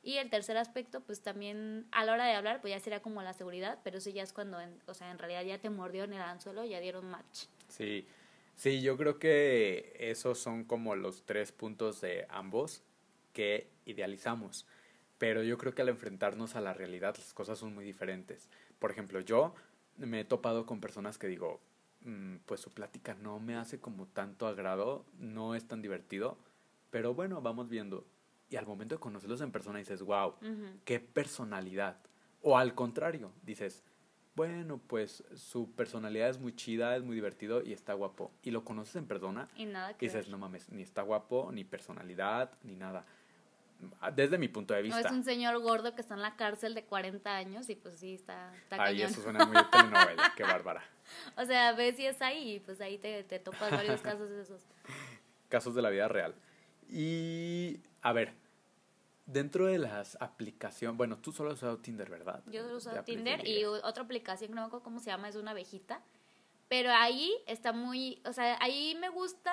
Y 0.05 0.17
el 0.17 0.31
tercer 0.31 0.57
aspecto, 0.57 1.01
pues 1.01 1.23
también 1.23 1.87
a 1.93 2.05
la 2.05 2.13
hora 2.15 2.27
de 2.27 2.35
hablar, 2.35 2.61
pues 2.61 2.73
ya 2.73 2.81
sería 2.81 3.01
como 3.01 3.23
la 3.23 3.33
seguridad, 3.35 3.79
pero 3.85 3.99
eso 3.99 4.11
ya 4.11 4.25
es 4.25 4.33
cuando, 4.33 4.59
o 4.87 4.95
sea, 4.95 5.11
en 5.11 5.19
realidad 5.19 5.45
ya 5.45 5.59
te 5.61 5.71
mordió 5.71 6.05
en 6.05 6.13
el 6.13 6.23
anzuelo, 6.23 6.65
ya 6.65 6.81
dieron 6.81 7.09
match. 7.09 7.47
Sí, 7.69 8.07
sí, 8.57 8.83
yo 8.83 8.97
creo 8.97 9.21
que 9.21 9.95
esos 10.01 10.41
son 10.41 10.65
como 10.65 10.97
los 10.97 11.25
tres 11.25 11.53
puntos 11.53 12.01
de 12.01 12.27
ambos 12.31 12.83
que 13.33 13.71
idealizamos. 13.87 14.67
Pero 15.19 15.45
yo 15.45 15.57
creo 15.57 15.73
que 15.73 15.83
al 15.83 15.89
enfrentarnos 15.89 16.57
a 16.57 16.61
la 16.61 16.75
realidad 16.75 17.15
las 17.17 17.33
cosas 17.33 17.57
son 17.57 17.73
muy 17.73 17.85
diferentes. 17.85 18.49
Por 18.81 18.91
ejemplo, 18.91 19.21
yo 19.21 19.55
me 19.97 20.21
he 20.21 20.25
topado 20.25 20.67
con 20.67 20.81
personas 20.81 21.19
que 21.19 21.27
digo, 21.29 21.61
"Mm, 22.03 22.37
pues 22.47 22.61
su 22.61 22.71
plática 22.73 23.15
no 23.15 23.39
me 23.41 23.57
hace 23.57 23.79
como 23.81 24.07
tanto 24.07 24.47
agrado, 24.47 25.05
no 25.19 25.55
es 25.55 25.67
tan 25.69 25.83
divertido, 25.83 26.39
pero 26.91 27.15
bueno, 27.15 27.41
vamos 27.41 27.69
viendo. 27.69 28.05
Y 28.51 28.57
al 28.57 28.67
momento 28.67 28.95
de 28.95 29.01
conocerlos 29.01 29.41
en 29.41 29.51
persona 29.53 29.79
dices, 29.79 30.03
wow, 30.03 30.35
qué 30.85 31.01
personalidad. 31.01 31.97
O 32.43 32.59
al 32.59 32.75
contrario, 32.75 33.33
dices, 33.43 33.83
bueno, 34.35 34.79
pues 34.87 35.25
su 35.35 35.71
personalidad 35.73 36.29
es 36.29 36.39
muy 36.39 36.55
chida, 36.55 36.97
es 36.97 37.03
muy 37.03 37.15
divertido 37.15 37.63
y 37.63 37.73
está 37.73 37.95
guapo. 37.95 38.31
Y 38.43 38.51
lo 38.51 38.65
conoces 38.65 38.97
en 38.97 39.07
persona 39.07 39.49
Y 39.57 39.65
nada 39.67 39.97
que 39.97 40.05
y 40.05 40.09
dices, 40.09 40.27
ver. 40.27 40.33
no 40.33 40.39
mames, 40.39 40.69
ni 40.71 40.83
está 40.83 41.03
guapo, 41.03 41.51
ni 41.53 41.65
personalidad, 41.65 42.51
ni 42.63 42.75
nada. 42.77 43.07
Desde 44.15 44.39
mi 44.39 44.49
punto 44.49 44.75
de 44.75 44.81
No 44.81 44.95
vista. 44.95 45.09
es 45.09 45.13
un 45.15 45.25
señor 45.25 45.59
gordo 45.61 45.95
que 45.95 46.01
está 46.03 46.15
en 46.15 46.23
la 46.23 46.37
cárcel 46.37 46.75
de 46.75 46.85
40 46.85 47.35
años 47.35 47.69
y 47.69 47.75
pues 47.77 47.99
sí, 47.99 48.15
está, 48.15 48.55
está 48.57 48.77
Ay, 48.83 48.97
cañón. 48.97 49.11
eso 49.11 49.23
suena 49.23 49.45
muy 49.45 49.57
de 49.57 49.65
telenovela, 49.65 50.33
qué 50.37 50.43
bárbara. 50.45 50.83
O 51.37 51.45
sea, 51.45 51.73
ves 51.73 51.97
si 51.97 52.07
es 52.07 52.23
ahí 52.23 52.55
y 52.55 52.61
pues 52.61 52.81
ahí 52.81 52.97
te, 52.99 53.23
te 53.25 53.39
topas 53.39 53.71
varios 53.71 54.01
casos 54.03 54.31
de 54.31 54.41
esos. 54.43 54.63
Casos 55.49 55.75
de 55.75 55.83
la 55.83 55.91
vida 55.91 56.09
real. 56.09 56.35
Y, 56.89 57.81
a 58.03 58.13
ver, 58.13 58.35
dentro 59.27 59.67
de 59.67 59.79
las 59.79 60.17
aplicaciones, 60.21 60.97
bueno, 60.97 61.19
tú 61.19 61.33
solo 61.33 61.51
has 61.51 61.57
usado 61.57 61.79
Tinder, 61.79 62.09
¿verdad? 62.09 62.43
Yo 62.47 62.65
uso 62.77 62.91
De 62.91 63.01
apli- 63.01 63.05
Tinder 63.05 63.43
de 63.43 63.51
y 63.51 63.65
otra 63.65 64.05
aplicación 64.05 64.49
que 64.51 64.55
no 64.55 64.63
me 64.63 64.67
acuerdo 64.69 64.85
cómo 64.85 65.01
se 65.01 65.07
llama, 65.11 65.29
es 65.29 65.37
una 65.37 65.51
abejita. 65.51 66.01
Pero 66.69 66.91
ahí 66.91 67.33
está 67.47 67.73
muy, 67.73 68.23
o 68.25 68.33
sea, 68.33 68.57
ahí 68.61 68.97
me 69.01 69.09
gusta 69.11 69.53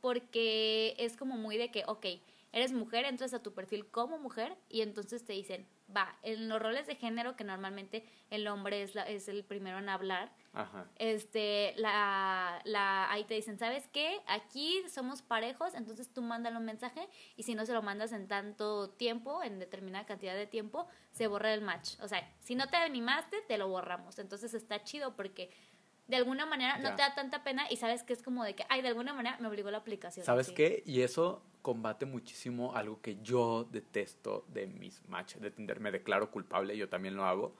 porque 0.00 0.94
es 0.98 1.16
como 1.16 1.36
muy 1.36 1.56
de 1.56 1.70
que, 1.70 1.84
ok, 1.86 2.06
eres 2.52 2.72
mujer, 2.72 3.04
entras 3.04 3.34
a 3.34 3.42
tu 3.42 3.54
perfil 3.54 3.90
como 3.90 4.18
mujer 4.18 4.56
y 4.68 4.82
entonces 4.82 5.24
te 5.24 5.32
dicen, 5.32 5.68
va, 5.94 6.16
en 6.22 6.48
los 6.48 6.60
roles 6.60 6.86
de 6.86 6.96
género 6.96 7.36
que 7.36 7.44
normalmente 7.44 8.04
el 8.30 8.46
hombre 8.48 8.82
es, 8.82 8.94
la, 8.94 9.02
es 9.02 9.28
el 9.28 9.44
primero 9.44 9.78
en 9.78 9.88
hablar, 9.88 10.32
Ajá. 10.52 10.86
este, 10.96 11.74
la, 11.76 12.60
la, 12.64 13.10
ahí 13.10 13.24
te 13.24 13.34
dicen, 13.34 13.58
¿sabes 13.58 13.88
qué? 13.88 14.20
Aquí 14.26 14.82
somos 14.88 15.22
parejos, 15.22 15.74
entonces 15.74 16.12
tú 16.12 16.22
mándale 16.22 16.56
un 16.56 16.64
mensaje 16.64 17.08
y 17.36 17.42
si 17.44 17.54
no 17.54 17.66
se 17.66 17.72
lo 17.72 17.82
mandas 17.82 18.12
en 18.12 18.28
tanto 18.28 18.90
tiempo, 18.90 19.42
en 19.42 19.58
determinada 19.58 20.06
cantidad 20.06 20.34
de 20.34 20.46
tiempo, 20.46 20.86
se 21.12 21.26
borra 21.26 21.54
el 21.54 21.62
match. 21.62 21.98
O 22.00 22.08
sea, 22.08 22.28
si 22.40 22.54
no 22.54 22.66
te 22.68 22.76
animaste, 22.76 23.42
te 23.42 23.58
lo 23.58 23.68
borramos. 23.68 24.18
Entonces 24.18 24.54
está 24.54 24.82
chido 24.82 25.16
porque 25.16 25.50
de 26.10 26.16
alguna 26.16 26.44
manera 26.44 26.76
Ya. 26.78 26.90
no 26.90 26.96
te 26.96 27.02
da 27.02 27.14
tanta 27.14 27.42
pena 27.44 27.64
y 27.70 27.76
sabes 27.76 28.02
que 28.02 28.12
es 28.12 28.22
como 28.22 28.44
de 28.44 28.54
que, 28.54 28.66
ay, 28.68 28.82
de 28.82 28.88
alguna 28.88 29.14
manera 29.14 29.38
me 29.40 29.48
obligó 29.48 29.70
la 29.70 29.78
aplicación. 29.78 30.26
¿Sabes 30.26 30.50
qué? 30.50 30.82
Y 30.84 31.02
eso 31.02 31.42
combate 31.62 32.04
muchísimo 32.04 32.74
algo 32.76 33.00
que 33.00 33.20
yo 33.22 33.64
detesto 33.70 34.44
de 34.48 34.66
mis 34.66 35.06
matches 35.08 35.40
de 35.40 35.50
Tinder. 35.50 35.80
Me 35.80 35.90
declaro 35.90 36.30
culpable, 36.30 36.76
yo 36.76 36.88
también 36.88 37.14
lo 37.16 37.24
hago. 37.24 37.54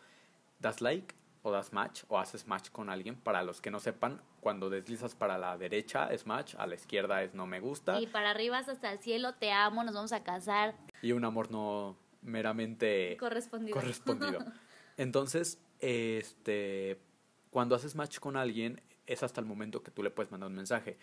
Das 0.59 0.80
like 0.80 1.14
o 1.42 1.50
das 1.50 1.73
match 1.73 2.02
o 2.09 2.19
haces 2.19 2.47
match 2.47 2.71
con 2.71 2.90
alguien. 2.90 3.16
Para 3.16 3.42
los 3.42 3.61
que 3.61 3.71
no 3.71 3.78
sepan, 3.80 4.21
cuando 4.40 4.69
deslizas 4.69 5.14
para 5.14 5.38
la 5.38 5.57
derecha 5.57 6.09
es 6.12 6.26
match, 6.26 6.54
a 6.59 6.66
la 6.66 6.75
izquierda 6.75 7.23
es 7.23 7.35
no 7.35 7.47
me 7.47 7.61
gusta. 7.61 8.00
Y 8.00 8.07
para 8.09 8.30
arriba 8.30 8.59
es 8.59 8.69
hasta 8.69 8.92
el 8.92 8.99
cielo, 8.99 9.35
te 9.35 9.52
amo, 9.52 9.85
nos 9.85 9.95
vamos 9.95 10.12
a 10.12 10.23
casar. 10.23 10.75
Y 11.02 11.12
un 11.12 11.25
amor 11.25 11.50
no 11.50 11.97
meramente 12.23 13.16
correspondido. 13.19 13.75
correspondido. 13.78 14.40
Entonces, 14.97 15.59
este, 15.78 17.00
cuando 17.50 17.75
haces 17.75 17.97
match 17.97 18.19
con 18.19 18.37
alguien, 18.37 18.80
es 19.07 19.23
hasta 19.23 19.40
el 19.40 19.47
momento 19.47 19.83
que 19.83 19.90
tú 19.90 20.02
le 20.02 20.11
puedes 20.11 20.30
mandar 20.30 20.49
un 20.49 20.57
mensaje. 20.57 20.99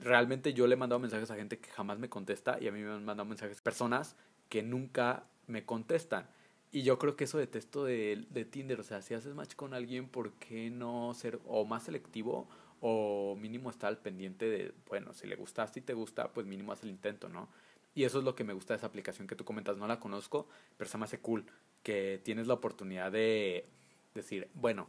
Realmente 0.00 0.52
yo 0.52 0.66
le 0.66 0.74
he 0.74 0.76
mandado 0.76 1.00
mensajes 1.00 1.30
a 1.30 1.36
gente 1.36 1.58
que 1.58 1.70
jamás 1.70 1.98
me 1.98 2.08
contesta 2.08 2.58
y 2.60 2.68
a 2.68 2.72
mí 2.72 2.80
me 2.80 2.92
han 2.92 3.04
mandado 3.04 3.28
mensajes 3.28 3.60
personas 3.62 4.16
que 4.48 4.62
nunca 4.62 5.24
me 5.46 5.64
contestan. 5.64 6.26
Y 6.70 6.82
yo 6.82 6.98
creo 6.98 7.16
que 7.16 7.24
eso 7.24 7.38
detesto 7.38 7.84
de, 7.84 8.26
de 8.30 8.44
Tinder. 8.44 8.80
O 8.80 8.82
sea, 8.82 9.02
si 9.02 9.14
haces 9.14 9.34
match 9.34 9.54
con 9.54 9.74
alguien, 9.74 10.08
¿por 10.08 10.32
qué 10.34 10.70
no 10.70 11.12
ser 11.14 11.40
o 11.46 11.64
más 11.64 11.84
selectivo 11.84 12.48
o 12.80 13.36
mínimo 13.36 13.70
estar 13.70 13.88
al 13.88 13.98
pendiente 13.98 14.46
de, 14.46 14.74
bueno, 14.88 15.14
si 15.14 15.26
le 15.26 15.36
gustaste 15.36 15.80
y 15.80 15.82
te 15.82 15.94
gusta, 15.94 16.32
pues 16.32 16.46
mínimo 16.46 16.72
haz 16.72 16.82
el 16.82 16.90
intento, 16.90 17.28
¿no? 17.28 17.48
Y 17.94 18.04
eso 18.04 18.18
es 18.18 18.24
lo 18.24 18.34
que 18.34 18.42
me 18.42 18.52
gusta 18.52 18.74
de 18.74 18.78
esa 18.78 18.86
aplicación 18.86 19.26
que 19.26 19.36
tú 19.36 19.44
comentas. 19.44 19.76
No 19.76 19.86
la 19.86 20.00
conozco, 20.00 20.48
pero 20.76 20.90
se 20.90 20.98
me 20.98 21.04
hace 21.04 21.18
cool 21.18 21.46
que 21.82 22.20
tienes 22.24 22.46
la 22.46 22.54
oportunidad 22.54 23.12
de 23.12 23.66
decir, 24.14 24.48
bueno, 24.54 24.88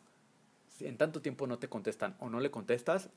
en 0.79 0.97
tanto 0.97 1.21
tiempo 1.21 1.47
no 1.47 1.59
te 1.59 1.69
contestan 1.69 2.15
o 2.19 2.29
no 2.29 2.39
le 2.39 2.51
contestas, 2.51 3.09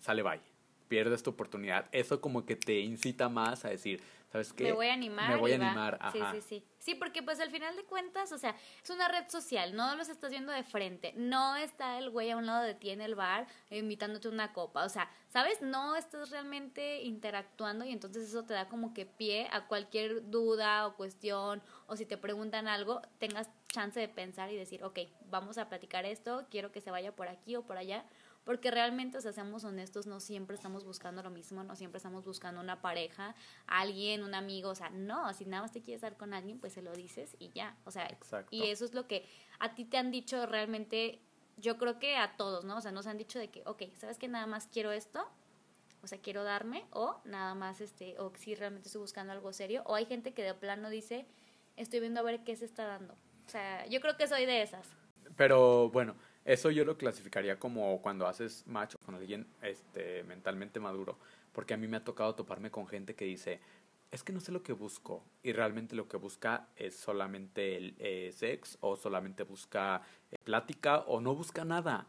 sale 0.00 0.22
bye. 0.22 0.51
Pierdes 0.92 1.22
tu 1.22 1.30
oportunidad. 1.30 1.86
Eso 1.90 2.20
como 2.20 2.44
que 2.44 2.54
te 2.54 2.80
incita 2.80 3.30
más 3.30 3.64
a 3.64 3.70
decir, 3.70 4.02
¿sabes 4.30 4.52
qué? 4.52 4.64
Me 4.64 4.72
voy 4.72 4.88
a 4.88 4.92
animar. 4.92 5.30
Me 5.30 5.36
voy 5.36 5.52
a 5.52 5.54
animar, 5.54 5.96
ajá. 6.02 6.32
Sí, 6.32 6.40
sí, 6.42 6.46
sí. 6.46 6.64
Sí, 6.80 6.94
porque 6.94 7.22
pues 7.22 7.40
al 7.40 7.50
final 7.50 7.74
de 7.76 7.84
cuentas, 7.84 8.30
o 8.30 8.36
sea, 8.36 8.54
es 8.82 8.90
una 8.90 9.08
red 9.08 9.26
social, 9.28 9.74
no 9.74 9.94
los 9.94 10.10
estás 10.10 10.30
viendo 10.30 10.52
de 10.52 10.64
frente, 10.64 11.14
no 11.16 11.56
está 11.56 11.96
el 11.96 12.10
güey 12.10 12.30
a 12.30 12.36
un 12.36 12.44
lado 12.44 12.62
de 12.62 12.74
ti 12.74 12.90
en 12.90 13.00
el 13.00 13.14
bar 13.14 13.46
invitándote 13.70 14.28
una 14.28 14.52
copa, 14.52 14.84
o 14.84 14.88
sea, 14.90 15.08
¿sabes? 15.28 15.62
No 15.62 15.96
estás 15.96 16.28
realmente 16.28 17.00
interactuando 17.00 17.86
y 17.86 17.92
entonces 17.92 18.28
eso 18.28 18.42
te 18.42 18.52
da 18.52 18.68
como 18.68 18.92
que 18.92 19.06
pie 19.06 19.48
a 19.50 19.68
cualquier 19.68 20.28
duda 20.28 20.86
o 20.86 20.96
cuestión 20.96 21.62
o 21.86 21.96
si 21.96 22.04
te 22.04 22.18
preguntan 22.18 22.68
algo, 22.68 23.00
tengas 23.18 23.48
chance 23.68 23.98
de 23.98 24.08
pensar 24.08 24.50
y 24.50 24.56
decir, 24.56 24.84
ok, 24.84 24.98
vamos 25.30 25.56
a 25.56 25.68
platicar 25.68 26.04
esto, 26.04 26.46
quiero 26.50 26.70
que 26.70 26.82
se 26.82 26.90
vaya 26.90 27.16
por 27.16 27.28
aquí 27.28 27.56
o 27.56 27.62
por 27.62 27.78
allá, 27.78 28.04
porque 28.44 28.70
realmente, 28.70 29.18
o 29.18 29.20
sea, 29.20 29.32
seamos 29.32 29.64
honestos, 29.64 30.06
no 30.06 30.20
siempre 30.20 30.56
estamos 30.56 30.84
buscando 30.84 31.22
lo 31.22 31.30
mismo, 31.30 31.62
no 31.62 31.76
siempre 31.76 31.98
estamos 31.98 32.24
buscando 32.24 32.60
una 32.60 32.80
pareja, 32.82 33.34
alguien, 33.66 34.22
un 34.22 34.34
amigo, 34.34 34.70
o 34.70 34.74
sea, 34.74 34.90
no, 34.90 35.32
si 35.32 35.44
nada 35.44 35.62
más 35.62 35.72
te 35.72 35.80
quieres 35.80 36.02
dar 36.02 36.16
con 36.16 36.34
alguien, 36.34 36.58
pues 36.58 36.72
se 36.72 36.82
lo 36.82 36.92
dices 36.92 37.36
y 37.38 37.50
ya, 37.52 37.76
o 37.84 37.90
sea, 37.90 38.16
y 38.50 38.68
eso 38.68 38.84
es 38.84 38.94
lo 38.94 39.06
que 39.06 39.26
a 39.58 39.74
ti 39.74 39.84
te 39.84 39.96
han 39.96 40.10
dicho 40.10 40.46
realmente, 40.46 41.20
yo 41.56 41.78
creo 41.78 41.98
que 41.98 42.16
a 42.16 42.36
todos, 42.36 42.64
¿no? 42.64 42.78
O 42.78 42.80
sea, 42.80 42.92
nos 42.92 43.06
han 43.06 43.18
dicho 43.18 43.38
de 43.38 43.48
que, 43.50 43.62
ok, 43.66 43.82
¿sabes 43.96 44.18
que 44.18 44.28
nada 44.28 44.46
más 44.46 44.66
quiero 44.66 44.90
esto? 44.90 45.28
O 46.02 46.08
sea, 46.08 46.18
quiero 46.20 46.42
darme, 46.42 46.84
o 46.90 47.20
nada 47.24 47.54
más, 47.54 47.80
este, 47.80 48.18
o 48.18 48.32
si 48.36 48.56
realmente 48.56 48.88
estoy 48.88 49.02
buscando 49.02 49.32
algo 49.32 49.52
serio, 49.52 49.82
o 49.86 49.94
hay 49.94 50.04
gente 50.06 50.34
que 50.34 50.42
de 50.42 50.52
plano 50.52 50.90
dice, 50.90 51.26
estoy 51.76 52.00
viendo 52.00 52.18
a 52.18 52.24
ver 52.24 52.42
qué 52.42 52.56
se 52.56 52.64
está 52.64 52.86
dando. 52.86 53.14
O 53.46 53.48
sea, 53.48 53.86
yo 53.86 54.00
creo 54.00 54.16
que 54.16 54.26
soy 54.26 54.46
de 54.46 54.62
esas. 54.62 54.88
Pero 55.36 55.90
bueno, 55.90 56.16
eso 56.44 56.70
yo 56.70 56.84
lo 56.84 56.96
clasificaría 56.96 57.58
como 57.58 58.00
cuando 58.02 58.26
haces 58.26 58.64
match 58.66 58.96
con 59.04 59.14
alguien 59.14 59.46
este, 59.62 60.24
mentalmente 60.24 60.80
maduro, 60.80 61.18
porque 61.52 61.74
a 61.74 61.76
mí 61.76 61.86
me 61.86 61.98
ha 61.98 62.04
tocado 62.04 62.34
toparme 62.34 62.70
con 62.70 62.86
gente 62.86 63.14
que 63.14 63.24
dice, 63.24 63.60
es 64.10 64.22
que 64.22 64.32
no 64.32 64.40
sé 64.40 64.52
lo 64.52 64.62
que 64.62 64.72
busco 64.72 65.24
y 65.42 65.52
realmente 65.52 65.96
lo 65.96 66.08
que 66.08 66.16
busca 66.16 66.68
es 66.76 66.94
solamente 66.94 67.76
el 67.76 67.94
eh, 67.98 68.30
sex 68.34 68.76
o 68.80 68.96
solamente 68.96 69.42
busca 69.42 70.02
eh, 70.30 70.36
plática 70.44 71.00
o 71.00 71.20
no 71.20 71.34
busca 71.34 71.64
nada. 71.64 72.06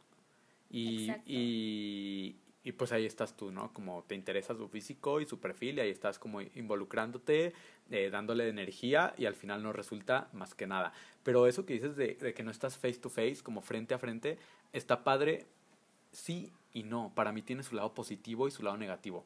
Y, 0.70 1.12
y, 1.26 2.36
y 2.64 2.72
pues 2.72 2.94
ahí 2.94 3.06
estás 3.06 3.36
tú, 3.36 3.52
¿no? 3.52 3.74
Como 3.74 4.04
te 4.04 4.16
interesa 4.16 4.56
su 4.56 4.70
físico 4.70 5.20
y 5.20 5.26
su 5.26 5.40
perfil 5.40 5.78
y 5.78 5.82
ahí 5.82 5.90
estás 5.90 6.18
como 6.18 6.42
involucrándote, 6.42 7.54
eh, 7.92 8.10
dándole 8.10 8.48
energía 8.48 9.14
y 9.18 9.26
al 9.26 9.36
final 9.36 9.62
no 9.62 9.74
resulta 9.74 10.30
más 10.32 10.56
que 10.56 10.66
nada. 10.66 10.94
Pero 11.24 11.46
eso 11.46 11.66
que 11.66 11.74
dices 11.74 11.98
de, 11.98 12.16
de, 12.16 12.34
que 12.34 12.44
no 12.44 12.52
estás 12.52 12.78
face 12.78 13.00
to 13.00 13.10
face, 13.10 13.40
como 13.44 13.62
frente 13.62 13.94
a 13.94 14.00
frente, 14.00 14.38
está 14.72 15.04
padre, 15.04 15.46
sí 16.12 16.54
y 16.72 16.84
no. 16.84 17.12
Para 17.14 17.34
mí 17.34 17.42
tiene 17.42 17.64
su 17.64 17.76
lado 17.76 17.94
positivo 17.94 18.48
y 18.48 18.52
su 18.52 18.64
lado 18.64 18.78
negativo. 18.78 19.26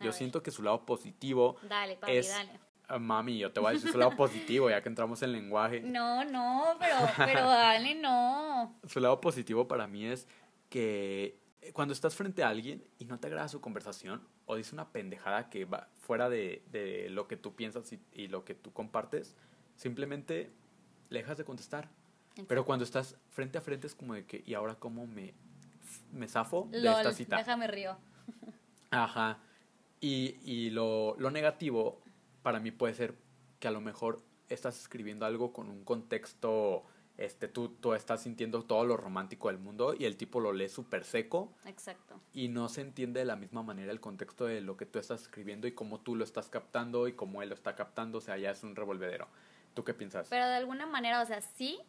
yo 0.00 0.12
siento 0.12 0.42
que 0.42 0.50
su 0.50 0.62
lado 0.62 0.86
positivo 0.86 1.56
dale, 1.68 1.96
papi, 1.96 2.12
es... 2.12 2.28
Dale. 2.28 2.68
Ah, 2.90 2.98
mami, 2.98 3.36
yo 3.36 3.52
te 3.52 3.60
voy 3.60 3.68
a 3.68 3.72
decir 3.74 3.92
su 3.92 3.98
lado 3.98 4.16
positivo, 4.16 4.70
ya 4.70 4.80
que 4.80 4.88
entramos 4.88 5.20
en 5.20 5.32
lenguaje. 5.32 5.82
No, 5.82 6.24
no, 6.24 6.74
pero, 6.78 6.96
pero 7.18 7.40
dale, 7.46 7.94
no. 7.94 8.80
Su 8.86 8.98
lado 9.00 9.20
positivo 9.20 9.68
para 9.68 9.86
mí 9.86 10.06
es 10.06 10.26
que 10.70 11.36
cuando 11.72 11.92
estás 11.92 12.14
frente 12.14 12.42
a 12.42 12.48
alguien 12.48 12.84
y 12.98 13.04
no 13.04 13.18
te 13.18 13.26
agrada 13.26 13.48
su 13.48 13.60
conversación 13.60 14.22
o 14.46 14.56
dice 14.56 14.74
una 14.74 14.90
pendejada 14.90 15.50
que 15.50 15.64
va 15.64 15.88
fuera 16.00 16.28
de, 16.28 16.62
de 16.70 17.08
lo 17.10 17.28
que 17.28 17.36
tú 17.36 17.54
piensas 17.54 17.92
y, 18.12 18.28
lo 18.28 18.44
que 18.44 18.54
tú 18.54 18.72
compartes, 18.72 19.34
simplemente 19.76 20.50
le 21.10 21.20
dejas 21.20 21.36
de 21.36 21.44
contestar. 21.44 21.88
Pero 22.46 22.64
cuando 22.64 22.84
estás 22.84 23.16
frente 23.30 23.58
a 23.58 23.60
frente 23.60 23.88
es 23.88 23.94
como 23.94 24.14
de 24.14 24.24
que, 24.24 24.44
¿y 24.46 24.54
ahora 24.54 24.76
cómo 24.76 25.06
me, 25.06 25.34
me 26.12 26.28
zafo 26.28 26.68
de 26.70 26.78
esta 26.78 27.12
cita? 27.12 27.36
Déjame 27.36 27.66
río. 27.66 27.96
Ajá. 28.90 29.38
Y, 30.00 30.36
y 30.44 30.70
lo, 30.70 31.16
lo 31.18 31.30
negativo 31.32 32.00
para 32.42 32.60
mí 32.60 32.70
puede 32.70 32.94
ser 32.94 33.16
que 33.58 33.66
a 33.66 33.72
lo 33.72 33.80
mejor 33.80 34.22
estás 34.48 34.78
escribiendo 34.80 35.26
algo 35.26 35.52
con 35.52 35.68
un 35.68 35.84
contexto 35.84 36.84
este, 37.18 37.48
tú, 37.48 37.68
tú 37.68 37.94
estás 37.94 38.22
sintiendo 38.22 38.62
todo 38.62 38.84
lo 38.86 38.96
romántico 38.96 39.48
del 39.48 39.58
mundo 39.58 39.94
y 39.98 40.04
el 40.04 40.16
tipo 40.16 40.40
lo 40.40 40.52
lee 40.52 40.68
súper 40.68 41.04
seco. 41.04 41.52
Exacto. 41.66 42.20
Y 42.32 42.48
no 42.48 42.68
se 42.68 42.80
entiende 42.80 43.20
de 43.20 43.26
la 43.26 43.34
misma 43.34 43.62
manera 43.62 43.90
el 43.90 44.00
contexto 44.00 44.46
de 44.46 44.60
lo 44.60 44.76
que 44.76 44.86
tú 44.86 45.00
estás 45.00 45.22
escribiendo 45.22 45.66
y 45.66 45.72
cómo 45.72 46.00
tú 46.00 46.14
lo 46.14 46.22
estás 46.22 46.48
captando 46.48 47.08
y 47.08 47.12
cómo 47.14 47.42
él 47.42 47.48
lo 47.48 47.56
está 47.56 47.74
captando. 47.74 48.18
O 48.18 48.20
sea, 48.20 48.38
ya 48.38 48.52
es 48.52 48.62
un 48.62 48.76
revolvedero. 48.76 49.26
¿Tú 49.74 49.84
qué 49.84 49.94
piensas? 49.94 50.28
Pero 50.30 50.46
de 50.46 50.54
alguna 50.54 50.86
manera, 50.86 51.20
o 51.20 51.26
sea, 51.26 51.40
sí, 51.40 51.80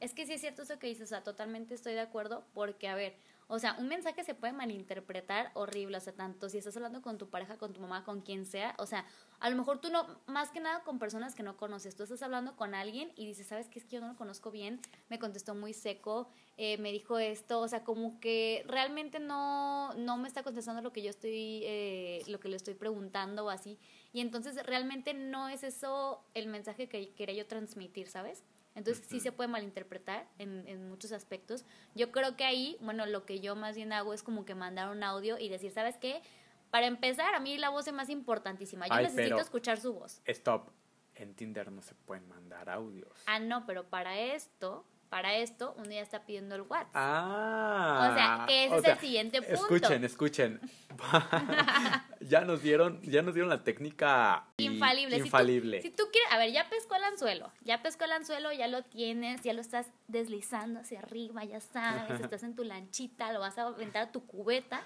es 0.00 0.14
que 0.14 0.26
sí 0.26 0.34
es 0.34 0.40
cierto 0.40 0.62
eso 0.62 0.78
que 0.78 0.86
dices, 0.86 1.04
o 1.04 1.06
sea, 1.06 1.24
totalmente 1.24 1.74
estoy 1.74 1.94
de 1.94 2.00
acuerdo 2.00 2.44
porque, 2.54 2.88
a 2.88 2.94
ver, 2.94 3.16
o 3.50 3.58
sea, 3.58 3.76
un 3.78 3.88
mensaje 3.88 4.24
se 4.24 4.34
puede 4.34 4.52
malinterpretar 4.52 5.50
horrible, 5.54 5.96
o 5.96 6.00
sea, 6.00 6.12
tanto 6.12 6.50
si 6.50 6.58
estás 6.58 6.76
hablando 6.76 7.00
con 7.00 7.16
tu 7.16 7.30
pareja, 7.30 7.56
con 7.56 7.72
tu 7.72 7.80
mamá, 7.80 8.04
con 8.04 8.20
quien 8.20 8.44
sea, 8.44 8.74
o 8.78 8.84
sea, 8.84 9.06
a 9.40 9.48
lo 9.48 9.56
mejor 9.56 9.80
tú 9.80 9.88
no, 9.88 10.06
más 10.26 10.50
que 10.50 10.60
nada 10.60 10.84
con 10.84 10.98
personas 10.98 11.34
que 11.34 11.42
no 11.42 11.56
conoces, 11.56 11.96
tú 11.96 12.02
estás 12.02 12.22
hablando 12.22 12.56
con 12.56 12.74
alguien 12.74 13.10
y 13.16 13.24
dices, 13.24 13.46
¿sabes 13.46 13.68
qué? 13.68 13.78
Es 13.78 13.86
que 13.86 13.96
yo 13.96 14.00
no 14.02 14.08
lo 14.08 14.16
conozco 14.16 14.50
bien, 14.50 14.80
me 15.08 15.18
contestó 15.18 15.54
muy 15.54 15.72
seco, 15.72 16.28
eh, 16.58 16.76
me 16.76 16.92
dijo 16.92 17.18
esto, 17.18 17.60
o 17.60 17.68
sea, 17.68 17.84
como 17.84 18.20
que 18.20 18.64
realmente 18.66 19.18
no, 19.18 19.94
no 19.94 20.18
me 20.18 20.28
está 20.28 20.42
contestando 20.42 20.82
lo 20.82 20.92
que 20.92 21.02
yo 21.02 21.08
estoy, 21.08 21.62
eh, 21.64 22.22
lo 22.26 22.40
que 22.40 22.50
le 22.50 22.56
estoy 22.56 22.74
preguntando 22.74 23.46
o 23.46 23.50
así, 23.50 23.78
y 24.12 24.20
entonces 24.20 24.62
realmente 24.66 25.14
no 25.14 25.48
es 25.48 25.64
eso 25.64 26.22
el 26.34 26.48
mensaje 26.48 26.86
que 26.90 27.14
quería 27.14 27.34
yo 27.34 27.46
transmitir, 27.46 28.08
¿sabes? 28.10 28.44
Entonces 28.78 29.04
sí 29.08 29.18
se 29.18 29.32
puede 29.32 29.48
malinterpretar 29.48 30.28
en, 30.38 30.66
en, 30.68 30.88
muchos 30.88 31.10
aspectos. 31.10 31.64
Yo 31.96 32.12
creo 32.12 32.36
que 32.36 32.44
ahí, 32.44 32.76
bueno, 32.80 33.06
lo 33.06 33.26
que 33.26 33.40
yo 33.40 33.56
más 33.56 33.74
bien 33.74 33.92
hago 33.92 34.14
es 34.14 34.22
como 34.22 34.44
que 34.44 34.54
mandar 34.54 34.90
un 34.90 35.02
audio 35.02 35.36
y 35.36 35.48
decir, 35.48 35.72
¿sabes 35.72 35.96
qué? 35.96 36.22
Para 36.70 36.86
empezar, 36.86 37.34
a 37.34 37.40
mí 37.40 37.58
la 37.58 37.70
voz 37.70 37.88
es 37.88 37.92
más 37.92 38.08
importantísima. 38.08 38.86
Yo 38.86 39.00
necesito 39.00 39.40
escuchar 39.40 39.80
su 39.80 39.94
voz. 39.94 40.22
Stop. 40.26 40.70
En 41.16 41.34
Tinder 41.34 41.72
no 41.72 41.82
se 41.82 41.96
pueden 41.96 42.28
mandar 42.28 42.70
audios. 42.70 43.12
Ah, 43.26 43.40
no, 43.40 43.66
pero 43.66 43.90
para 43.90 44.16
esto 44.20 44.86
para 45.08 45.36
esto, 45.36 45.74
uno 45.78 45.90
ya 45.90 46.02
está 46.02 46.26
pidiendo 46.26 46.54
el 46.54 46.62
WhatsApp. 46.62 46.92
Ah. 46.94 48.10
O 48.10 48.14
sea, 48.14 48.44
que 48.46 48.66
ese 48.66 48.76
es 48.76 48.84
el 48.84 48.98
siguiente 48.98 49.40
punto. 49.42 49.54
Escuchen, 49.54 50.04
escuchen. 50.04 50.60
ya 52.20 52.42
nos 52.42 52.62
dieron, 52.62 53.00
ya 53.02 53.22
nos 53.22 53.34
dieron 53.34 53.48
la 53.48 53.64
técnica 53.64 54.48
infalible. 54.78 55.16
Infalible. 55.18 55.82
Si 55.82 55.90
tú, 55.90 56.04
quieres, 56.12 56.32
a 56.32 56.38
ver, 56.38 56.52
ya 56.52 56.68
pescó 56.68 56.96
el 56.96 57.04
anzuelo, 57.04 57.52
ya 57.62 57.82
pescó 57.82 58.04
el 58.04 58.12
anzuelo, 58.12 58.52
ya 58.52 58.68
lo 58.68 58.82
tienes, 58.82 59.42
ya 59.42 59.52
lo 59.52 59.60
estás 59.60 59.86
deslizando 60.06 60.80
hacia 60.80 61.00
arriba, 61.00 61.44
ya 61.44 61.60
sabes, 61.60 62.20
estás 62.20 62.42
en 62.42 62.54
tu 62.54 62.64
lanchita, 62.64 63.32
lo 63.32 63.40
vas 63.40 63.58
a 63.58 63.62
aventar 63.62 64.08
a 64.08 64.12
tu 64.12 64.26
cubeta. 64.26 64.82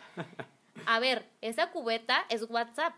A 0.87 1.01
ver, 1.01 1.29
esa 1.41 1.71
cubeta 1.71 2.25
es 2.29 2.49
WhatsApp. 2.49 2.95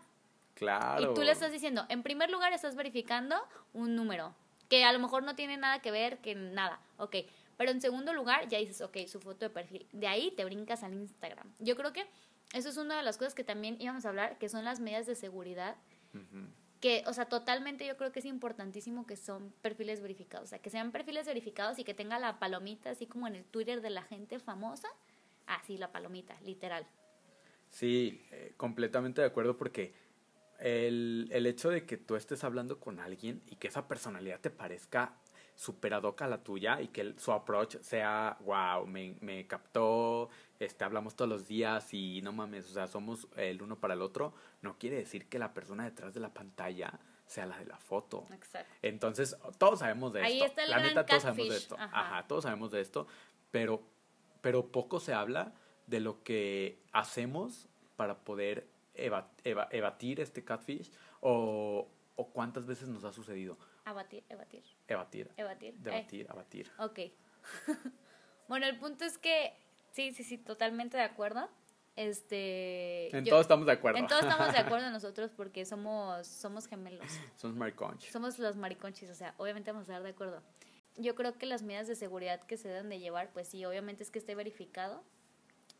Claro. 0.55 1.11
Y 1.11 1.13
tú 1.13 1.23
le 1.23 1.31
estás 1.31 1.51
diciendo, 1.51 1.85
en 1.89 2.01
primer 2.01 2.29
lugar 2.29 2.53
estás 2.53 2.75
verificando 2.75 3.35
un 3.73 3.95
número 3.95 4.33
que 4.69 4.83
a 4.83 4.91
lo 4.91 4.99
mejor 4.99 5.23
no 5.23 5.35
tiene 5.35 5.57
nada 5.57 5.79
que 5.79 5.91
ver, 5.91 6.19
que 6.19 6.35
nada, 6.35 6.79
ok. 6.97 7.17
Pero 7.57 7.71
en 7.71 7.81
segundo 7.81 8.13
lugar, 8.13 8.47
ya 8.49 8.57
dices, 8.57 8.81
ok, 8.81 8.97
su 9.07 9.19
foto 9.19 9.45
de 9.45 9.49
perfil. 9.49 9.87
De 9.91 10.07
ahí 10.07 10.31
te 10.31 10.43
brincas 10.43 10.83
al 10.83 10.93
Instagram. 10.93 11.53
Yo 11.59 11.75
creo 11.75 11.93
que 11.93 12.05
eso 12.53 12.69
es 12.69 12.77
una 12.77 12.97
de 12.97 13.03
las 13.03 13.17
cosas 13.17 13.33
que 13.33 13.43
también 13.43 13.77
íbamos 13.79 14.05
a 14.05 14.09
hablar, 14.09 14.37
que 14.37 14.49
son 14.49 14.65
las 14.65 14.79
medidas 14.79 15.05
de 15.05 15.15
seguridad. 15.15 15.75
Que, 16.85 17.03
o 17.07 17.13
sea, 17.13 17.25
totalmente 17.25 17.87
yo 17.87 17.97
creo 17.97 18.11
que 18.11 18.19
es 18.19 18.25
importantísimo 18.25 19.07
que 19.07 19.15
son 19.15 19.51
perfiles 19.63 20.01
verificados. 20.01 20.45
O 20.45 20.49
sea, 20.51 20.59
que 20.59 20.69
sean 20.69 20.91
perfiles 20.91 21.25
verificados 21.25 21.79
y 21.79 21.83
que 21.83 21.95
tenga 21.95 22.19
la 22.19 22.37
palomita, 22.37 22.91
así 22.91 23.07
como 23.07 23.25
en 23.25 23.33
el 23.33 23.43
Twitter 23.43 23.81
de 23.81 23.89
la 23.89 24.03
gente 24.03 24.37
famosa. 24.37 24.87
Así, 25.47 25.79
la 25.79 25.91
palomita, 25.91 26.39
literal. 26.41 26.85
Sí, 27.71 28.21
eh, 28.29 28.53
completamente 28.55 29.21
de 29.21 29.25
acuerdo 29.25 29.57
porque 29.57 29.95
el, 30.59 31.27
el 31.31 31.47
hecho 31.47 31.71
de 31.71 31.87
que 31.87 31.97
tú 31.97 32.17
estés 32.17 32.43
hablando 32.43 32.79
con 32.79 32.99
alguien 32.99 33.41
y 33.47 33.55
que 33.55 33.67
esa 33.67 33.87
personalidad 33.87 34.39
te 34.39 34.51
parezca 34.51 35.17
super 35.55 35.91
ad 35.95 36.03
hoc 36.03 36.21
a 36.21 36.27
la 36.27 36.43
tuya 36.43 36.81
y 36.81 36.89
que 36.89 37.15
su 37.17 37.31
approach 37.31 37.77
sea, 37.81 38.37
wow, 38.41 38.85
me, 38.85 39.17
me 39.21 39.47
captó, 39.47 40.29
este, 40.59 40.83
hablamos 40.83 41.15
todos 41.15 41.29
los 41.29 41.47
días 41.47 41.93
y 41.93 42.21
no 42.21 42.31
mames, 42.31 42.69
o 42.69 42.73
sea, 42.73 42.87
somos 42.87 43.27
el 43.35 43.61
uno 43.61 43.79
para 43.79 43.93
el 43.93 44.01
otro, 44.01 44.33
no 44.61 44.77
quiere 44.77 44.97
decir 44.97 45.27
que 45.27 45.39
la 45.39 45.53
persona 45.53 45.83
detrás 45.83 46.13
de 46.13 46.19
la 46.19 46.33
pantalla 46.33 46.99
sea 47.25 47.45
la 47.45 47.57
de 47.57 47.65
la 47.65 47.77
foto. 47.77 48.25
Exacto. 48.31 48.71
Entonces, 48.81 49.35
todos 49.57 49.79
sabemos 49.79 50.13
de 50.13 50.21
Ahí 50.21 50.33
esto. 50.37 50.45
está 50.45 50.63
el 50.63 50.69
la 50.71 50.77
gran 50.77 50.89
neta, 50.89 51.05
todos 51.05 51.23
sabemos 51.23 51.49
de 51.49 51.57
esto. 51.57 51.75
Ajá. 51.77 51.99
Ajá. 51.99 52.27
todos 52.27 52.43
sabemos 52.43 52.71
de 52.71 52.81
esto, 52.81 53.07
pero, 53.51 53.81
pero 54.41 54.71
poco 54.71 54.99
se 54.99 55.13
habla 55.13 55.53
de 55.87 55.99
lo 55.99 56.23
que 56.23 56.81
hacemos 56.91 57.67
para 57.95 58.19
poder 58.23 58.67
eva- 58.93 59.31
eva- 59.43 59.67
evadir 59.71 60.19
este 60.19 60.43
catfish 60.43 60.91
o, 61.19 61.87
o 62.15 62.29
cuántas 62.29 62.65
veces 62.65 62.87
nos 62.89 63.03
ha 63.03 63.11
sucedido. 63.11 63.57
Abatir, 63.85 64.23
evatir, 64.29 64.63
Evadir, 64.87 65.31
evatir. 65.37 65.73
Eh, 65.73 65.77
debatir, 65.79 66.27
abatir. 66.29 66.71
ok. 66.79 66.99
bueno, 68.47 68.65
el 68.67 68.77
punto 68.77 69.03
es 69.05 69.17
que, 69.17 69.53
sí, 69.95 70.13
sí, 70.13 70.23
sí, 70.23 70.37
totalmente 70.37 70.97
de 70.97 71.03
acuerdo. 71.03 71.49
Este. 71.95 73.15
En 73.17 73.23
yo- 73.23 73.31
todo 73.31 73.41
estamos 73.41 73.65
de 73.65 73.71
acuerdo. 73.71 73.97
En 73.97 74.07
todo 74.07 74.19
estamos 74.19 74.51
de 74.51 74.59
acuerdo 74.59 74.89
nosotros 74.91 75.31
porque 75.35 75.65
somos, 75.65 76.27
somos 76.27 76.67
gemelos. 76.67 77.07
Somos 77.37 77.55
mariconchis. 77.55 78.11
Somos 78.11 78.37
los 78.37 78.57
mariconchis, 78.57 79.09
o 79.09 79.15
sea, 79.15 79.33
obviamente 79.37 79.71
vamos 79.71 79.87
a 79.89 79.93
estar 79.93 80.03
de 80.03 80.09
acuerdo. 80.09 80.43
Yo 80.97 81.15
creo 81.15 81.37
que 81.37 81.45
las 81.45 81.61
medidas 81.63 81.87
de 81.87 81.95
seguridad 81.95 82.41
que 82.43 82.57
se 82.57 82.67
deben 82.67 82.89
de 82.89 82.99
llevar, 82.99 83.31
pues 83.31 83.47
sí, 83.47 83.63
obviamente 83.65 84.03
es 84.03 84.11
que 84.11 84.19
esté 84.19 84.35
verificado. 84.35 85.03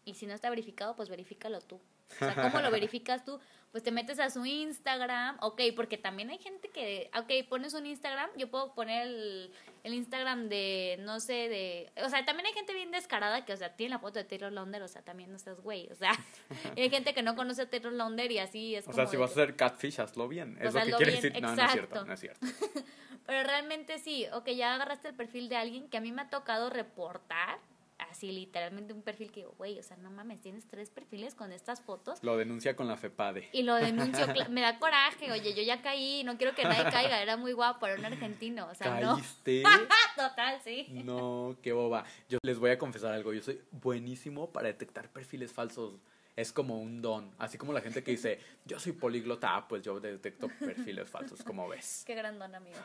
Y 0.06 0.14
si 0.16 0.26
no 0.28 0.34
está 0.34 0.50
verificado, 0.50 0.96
pues 0.96 1.10
verifícalo 1.10 1.60
tú. 1.62 1.80
O 2.12 2.16
sea, 2.18 2.36
¿cómo 2.36 2.62
lo 2.62 2.72
verificas 2.72 3.24
tú? 3.26 3.40
Pues 3.72 3.84
te 3.84 3.92
metes 3.92 4.20
a 4.20 4.30
su 4.30 4.46
Instagram, 4.46 5.38
ok, 5.42 5.62
porque 5.76 5.98
también 5.98 6.30
hay 6.30 6.38
gente 6.38 6.70
que, 6.70 7.12
ok, 7.18 7.50
pones 7.50 7.74
un 7.74 7.86
Instagram, 7.86 8.30
yo 8.38 8.50
puedo 8.50 8.74
poner 8.74 9.08
el, 9.08 9.52
el 9.84 9.94
Instagram 9.94 10.48
de, 10.48 10.96
no 11.02 11.20
sé, 11.20 11.50
de, 11.50 11.92
o 12.02 12.08
sea, 12.08 12.24
también 12.26 12.46
hay 12.48 12.54
gente 12.54 12.74
bien 12.74 12.92
descarada 12.92 13.44
que, 13.44 13.52
o 13.52 13.58
sea, 13.58 13.76
tiene 13.76 13.90
la 13.90 14.00
foto 14.00 14.18
de 14.18 14.24
Taylor 14.24 14.54
Launder, 14.54 14.82
o 14.82 14.88
sea, 14.88 15.02
también 15.02 15.30
no 15.30 15.40
seas 15.40 15.60
güey, 15.60 15.90
o 15.92 15.96
sea, 15.96 16.12
y 16.78 16.84
hay 16.84 16.90
gente 16.90 17.14
que 17.14 17.22
no 17.22 17.36
conoce 17.36 17.64
a 17.64 17.70
Taylor 17.70 17.92
Launder 17.92 18.32
y 18.32 18.40
así 18.40 18.76
es 18.76 18.86
O 18.86 18.92
como 18.92 18.96
sea, 18.96 19.08
si 19.08 19.18
vas 19.18 19.32
a 19.32 19.34
hacer 19.34 19.58
catfish, 19.58 20.00
hazlo 20.00 20.30
bien. 20.30 20.58
Pues 20.58 20.74
es 20.74 20.88
lo 20.88 20.98
que 20.98 21.04
quiere 21.04 21.20
bien, 21.20 21.34
decir. 21.34 21.42
No, 21.42 21.54
no 21.54 21.66
es 21.66 21.72
cierto, 21.74 22.06
no 22.06 22.14
es 22.14 22.20
cierto. 22.22 22.48
Pero 23.26 23.44
realmente 23.44 24.00
sí, 24.00 24.26
ok, 24.34 24.50
ya 24.50 24.76
agarraste 24.76 25.10
el 25.10 25.16
perfil 25.16 25.50
de 25.50 25.58
alguien 25.58 25.90
que 25.90 25.98
a 25.98 26.02
mí 26.02 26.12
me 26.12 26.22
ha 26.22 26.30
tocado 26.30 26.70
reportar, 26.70 27.60
así 27.98 28.32
literalmente 28.32 28.94
un 28.94 29.02
perfil 29.02 29.32
que 29.32 29.42
digo, 29.42 29.54
güey, 29.58 29.80
o 29.80 29.84
sea, 29.84 29.98
no 29.98 30.12
mames, 30.12 30.42
tienes 30.42 30.68
tres 30.68 30.90
perfiles 30.90 31.34
con 31.36 31.52
estas 31.52 31.82
fotos 31.82 32.20
Lo 32.24 32.38
denuncia 32.38 32.76
con 32.76 32.88
la 32.88 32.98
FEPADE. 32.98 33.50
y 33.52 33.64
lo 33.64 33.76
denuncio, 33.76 34.26
me 34.50 34.62
da 34.62 34.80
coraje, 34.80 35.32
oye, 35.32 35.54
yo 35.54 35.64
ya 35.64 35.82
caí, 35.82 36.24
no 36.24 36.38
quiero 36.38 36.56
que 36.56 36.64
nadie 36.64 36.84
caiga, 36.92 37.22
era 37.22 37.38
muy 37.38 37.54
guapo, 37.54 37.86
era 37.88 37.98
un 37.98 38.06
argentino, 38.06 38.68
o 38.68 38.76
sea, 38.76 39.00
no. 39.00 39.16
¿Caíste? 39.16 39.64
Total, 40.16 40.62
sí. 40.64 40.88
No, 40.90 41.58
qué 41.62 41.74
boba. 41.74 42.06
Yo 42.30 42.40
les 42.42 42.58
voy 42.58 42.72
a 42.72 42.78
confesar 42.78 43.14
algo. 43.14 43.34
Yo 43.34 43.42
soy 43.42 43.62
buenísimo 43.72 44.52
para 44.52 44.68
detectar 44.68 45.10
perfiles 45.10 45.52
falsos. 45.52 46.00
Es 46.36 46.52
como 46.52 46.82
un 46.82 47.02
don. 47.02 47.34
Así 47.38 47.58
como 47.58 47.72
la 47.74 47.82
gente 47.82 48.04
que 48.04 48.12
dice, 48.12 48.40
yo 48.66 48.80
soy 48.80 48.92
políglota, 48.94 49.56
ah, 49.56 49.68
pues 49.68 49.82
yo 49.82 50.00
detecto 50.00 50.50
perfiles 50.60 51.10
falsos, 51.10 51.44
como 51.44 51.68
ves. 51.68 52.04
Qué 52.06 52.16
grandón, 52.16 52.56
amigo. 52.56 52.78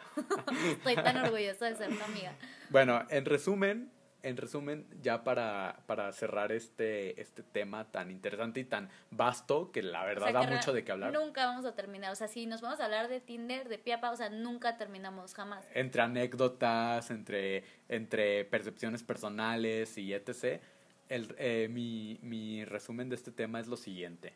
Estoy 0.71 0.95
tan 0.97 1.17
orgullosa 1.19 1.67
de 1.67 1.77
ser 1.77 1.91
una 1.91 2.05
amiga. 2.05 2.35
Bueno, 2.69 3.05
en 3.11 3.25
resumen, 3.25 3.91
en 4.23 4.37
resumen, 4.37 4.87
ya 5.03 5.25
para, 5.25 5.83
para 5.87 6.13
cerrar 6.13 6.53
este, 6.53 7.21
este 7.21 7.43
tema 7.43 7.91
tan 7.91 8.11
interesante 8.11 8.61
y 8.61 8.65
tan 8.65 8.89
vasto, 9.11 9.71
que 9.73 9.83
la 9.83 10.03
O 10.03 10.07
verdad 10.07 10.31
sea, 10.31 10.41
da 10.41 10.51
mucho 10.51 10.73
de 10.73 10.85
qué 10.85 10.93
hablar. 10.93 11.13
Nunca 11.13 11.47
vamos 11.47 11.65
a 11.65 11.75
terminar, 11.75 12.13
o 12.13 12.17
sea, 12.17 12.29
si 12.29 12.47
nos 12.47 12.61
vamos 12.61 12.81
a 12.81 12.85
hablar 12.85 13.09
de 13.09 13.21
Tinder, 13.21 13.69
de 13.69 13.79
piapa, 13.79 14.11
o 14.11 14.17
sea, 14.17 14.31
nunca 14.31 14.77
terminamos, 14.77 15.35
jamás. 15.35 15.67
Entre 15.75 16.03
anécdotas, 16.03 17.11
entre, 17.11 17.65
entre 17.89 18.45
percepciones 18.45 19.03
personales 19.03 19.97
y 19.99 20.13
etc. 20.13 20.61
El, 21.09 21.35
eh, 21.39 21.69
mi, 21.71 22.19
mi 22.23 22.65
resumen 22.65 23.09
de 23.09 23.17
este 23.17 23.33
tema 23.33 23.61
es 23.61 23.67
lo 23.67 23.77
siguiente. 23.77 24.35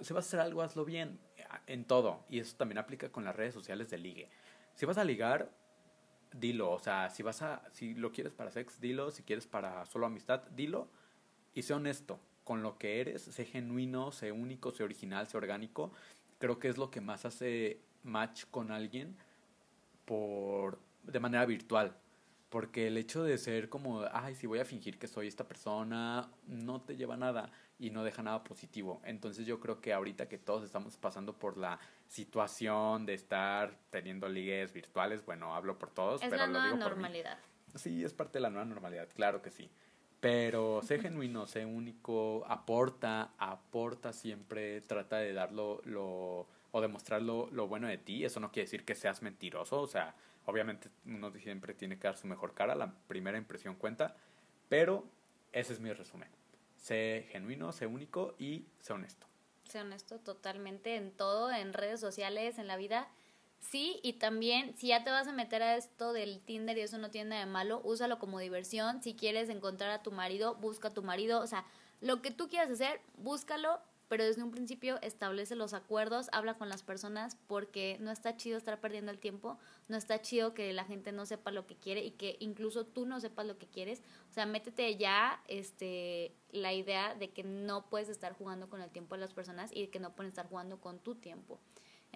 Si 0.00 0.12
vas 0.12 0.24
a 0.24 0.28
hacer 0.28 0.40
algo, 0.40 0.62
hazlo 0.62 0.84
bien 0.84 1.18
en 1.66 1.84
todo. 1.84 2.24
Y 2.28 2.40
eso 2.40 2.56
también 2.56 2.78
aplica 2.78 3.10
con 3.10 3.24
las 3.24 3.36
redes 3.36 3.54
sociales 3.54 3.90
de 3.90 3.98
ligue. 3.98 4.28
Si 4.74 4.86
vas 4.86 4.98
a 4.98 5.04
ligar, 5.04 5.50
dilo. 6.38 6.70
O 6.70 6.78
sea, 6.78 7.10
si 7.10 7.22
vas 7.22 7.42
a, 7.42 7.62
si 7.72 7.94
lo 7.94 8.12
quieres 8.12 8.32
para 8.32 8.50
sex, 8.50 8.80
dilo. 8.80 9.10
Si 9.10 9.22
quieres 9.22 9.46
para 9.46 9.84
solo 9.86 10.06
amistad, 10.06 10.42
dilo. 10.54 10.88
Y 11.54 11.62
sé 11.62 11.74
honesto 11.74 12.18
con 12.44 12.62
lo 12.62 12.78
que 12.78 13.00
eres. 13.00 13.22
Sé 13.22 13.44
genuino, 13.44 14.12
sé 14.12 14.32
único, 14.32 14.72
sé 14.72 14.84
original, 14.84 15.26
sé 15.26 15.36
orgánico. 15.36 15.92
Creo 16.38 16.58
que 16.58 16.68
es 16.68 16.78
lo 16.78 16.90
que 16.90 17.00
más 17.00 17.24
hace 17.24 17.80
match 18.02 18.44
con 18.50 18.70
alguien 18.70 19.16
por 20.04 20.78
de 21.02 21.20
manera 21.20 21.46
virtual. 21.46 21.96
Porque 22.48 22.86
el 22.86 22.96
hecho 22.96 23.24
de 23.24 23.38
ser 23.38 23.68
como, 23.68 24.04
ay, 24.12 24.34
si 24.36 24.46
voy 24.46 24.60
a 24.60 24.64
fingir 24.64 24.98
que 24.98 25.08
soy 25.08 25.26
esta 25.26 25.48
persona, 25.48 26.30
no 26.46 26.80
te 26.80 26.96
lleva 26.96 27.14
a 27.14 27.16
nada 27.16 27.50
y 27.78 27.90
no 27.90 28.04
deja 28.04 28.22
nada 28.22 28.44
positivo. 28.44 29.00
Entonces 29.04 29.46
yo 29.46 29.58
creo 29.58 29.80
que 29.80 29.92
ahorita 29.92 30.28
que 30.28 30.38
todos 30.38 30.64
estamos 30.64 30.96
pasando 30.96 31.36
por 31.38 31.56
la 31.58 31.78
situación 32.06 33.04
de 33.04 33.14
estar 33.14 33.76
teniendo 33.90 34.28
ligues 34.28 34.72
virtuales, 34.72 35.24
bueno, 35.26 35.54
hablo 35.56 35.76
por 35.78 35.90
todos, 35.90 36.22
Es 36.22 36.28
pero 36.28 36.42
la 36.42 36.46
lo 36.46 36.52
nueva 36.52 36.66
digo 36.66 36.78
por 36.78 36.96
mí. 36.96 37.02
normalidad. 37.02 37.38
Sí, 37.74 38.04
es 38.04 38.14
parte 38.14 38.34
de 38.38 38.42
la 38.42 38.50
nueva 38.50 38.64
normalidad, 38.64 39.08
claro 39.14 39.42
que 39.42 39.50
sí. 39.50 39.68
Pero 40.20 40.80
sé 40.82 40.98
genuino, 40.98 41.46
sé 41.46 41.66
único, 41.66 42.44
aporta, 42.48 43.34
aporta 43.38 44.12
siempre, 44.12 44.80
trata 44.80 45.18
de 45.18 45.32
dar 45.32 45.52
lo, 45.52 45.82
lo 45.84 46.46
o 46.76 46.80
demostrar 46.82 47.22
lo, 47.22 47.48
lo 47.52 47.66
bueno 47.68 47.88
de 47.88 47.96
ti. 47.96 48.22
Eso 48.22 48.38
no 48.38 48.52
quiere 48.52 48.66
decir 48.66 48.84
que 48.84 48.94
seas 48.94 49.22
mentiroso, 49.22 49.80
o 49.80 49.86
sea, 49.86 50.14
obviamente 50.44 50.90
uno 51.06 51.32
siempre 51.32 51.72
tiene 51.72 51.98
que 51.98 52.06
dar 52.06 52.18
su 52.18 52.26
mejor 52.26 52.52
cara, 52.52 52.74
la 52.74 52.92
primera 53.08 53.38
impresión 53.38 53.76
cuenta, 53.76 54.14
pero 54.68 55.04
ese 55.52 55.72
es 55.72 55.80
mi 55.80 55.90
resumen. 55.90 56.28
Sé 56.76 57.26
genuino, 57.30 57.72
sé 57.72 57.86
único 57.86 58.34
y 58.38 58.66
sé 58.80 58.92
honesto. 58.92 59.26
Sé 59.66 59.80
honesto 59.80 60.18
totalmente 60.18 60.96
en 60.96 61.12
todo, 61.12 61.50
en 61.50 61.72
redes 61.72 61.98
sociales, 61.98 62.58
en 62.58 62.66
la 62.66 62.76
vida. 62.76 63.08
Sí, 63.58 63.98
y 64.02 64.14
también 64.14 64.76
si 64.76 64.88
ya 64.88 65.02
te 65.02 65.10
vas 65.10 65.28
a 65.28 65.32
meter 65.32 65.62
a 65.62 65.76
esto 65.76 66.12
del 66.12 66.40
Tinder 66.40 66.76
y 66.76 66.82
eso 66.82 66.98
no 66.98 67.10
tiene 67.10 67.30
nada 67.30 67.46
de 67.46 67.50
malo, 67.50 67.80
úsalo 67.84 68.18
como 68.18 68.38
diversión. 68.38 69.02
Si 69.02 69.14
quieres 69.14 69.48
encontrar 69.48 69.90
a 69.92 70.02
tu 70.02 70.12
marido, 70.12 70.56
busca 70.56 70.88
a 70.88 70.94
tu 70.94 71.02
marido. 71.02 71.40
O 71.40 71.46
sea, 71.46 71.64
lo 72.02 72.20
que 72.20 72.30
tú 72.30 72.48
quieras 72.48 72.70
hacer, 72.70 73.00
búscalo, 73.16 73.80
pero 74.08 74.24
desde 74.24 74.42
un 74.42 74.50
principio 74.50 75.00
establece 75.02 75.56
los 75.56 75.74
acuerdos, 75.74 76.28
habla 76.32 76.54
con 76.54 76.68
las 76.68 76.82
personas 76.82 77.36
porque 77.46 77.96
no 78.00 78.10
está 78.10 78.36
chido 78.36 78.56
estar 78.56 78.80
perdiendo 78.80 79.10
el 79.10 79.18
tiempo, 79.18 79.58
no 79.88 79.96
está 79.96 80.20
chido 80.20 80.54
que 80.54 80.72
la 80.72 80.84
gente 80.84 81.12
no 81.12 81.26
sepa 81.26 81.50
lo 81.50 81.66
que 81.66 81.76
quiere 81.76 82.04
y 82.04 82.12
que 82.12 82.36
incluso 82.40 82.86
tú 82.86 83.06
no 83.06 83.20
sepas 83.20 83.46
lo 83.46 83.58
que 83.58 83.66
quieres. 83.66 84.02
O 84.30 84.32
sea, 84.32 84.46
métete 84.46 84.96
ya 84.96 85.42
este 85.48 86.34
la 86.52 86.72
idea 86.72 87.14
de 87.14 87.30
que 87.30 87.42
no 87.42 87.88
puedes 87.88 88.08
estar 88.08 88.32
jugando 88.32 88.68
con 88.68 88.80
el 88.80 88.90
tiempo 88.90 89.14
de 89.14 89.20
las 89.20 89.32
personas 89.32 89.70
y 89.74 89.88
que 89.88 90.00
no 90.00 90.14
pueden 90.14 90.30
estar 90.30 90.48
jugando 90.48 90.80
con 90.80 90.98
tu 90.98 91.14
tiempo. 91.14 91.58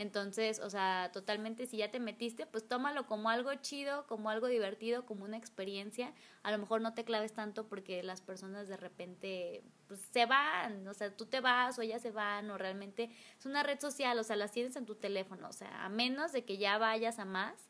Entonces, 0.01 0.61
o 0.61 0.71
sea, 0.71 1.11
totalmente 1.13 1.67
si 1.67 1.77
ya 1.77 1.91
te 1.91 2.01
metiste, 2.01 2.47
pues 2.47 2.67
tómalo 2.67 3.05
como 3.05 3.29
algo 3.29 3.55
chido, 3.57 4.07
como 4.07 4.31
algo 4.31 4.47
divertido, 4.47 5.05
como 5.05 5.27
una 5.27 5.37
experiencia. 5.37 6.15
A 6.43 6.51
lo 6.51 6.57
mejor 6.57 6.81
no 6.81 6.95
te 6.95 7.05
claves 7.05 7.35
tanto 7.35 7.69
porque 7.69 8.03
las 8.03 8.23
personas 8.23 8.67
de 8.67 8.79
repente 8.79 9.63
pues, 9.89 10.01
se 10.11 10.25
van, 10.25 10.89
o 10.89 10.95
sea, 10.95 11.15
tú 11.15 11.27
te 11.27 11.41
vas 11.41 11.79
o 11.79 11.83
ellas 11.83 12.01
se 12.01 12.13
van 12.13 12.51
o 12.51 12.57
realmente 12.57 13.11
es 13.39 13.45
una 13.45 13.63
red 13.63 13.79
social, 13.79 14.19
o 14.19 14.25
sea, 14.25 14.37
las 14.37 14.53
tienes 14.53 14.75
en 14.77 14.87
tu 14.87 14.95
teléfono, 14.95 15.47
o 15.51 15.53
sea, 15.53 15.85
a 15.85 15.91
menos 15.91 16.33
de 16.33 16.47
que 16.47 16.57
ya 16.57 16.79
vayas 16.79 17.19
a 17.19 17.27
más, 17.27 17.69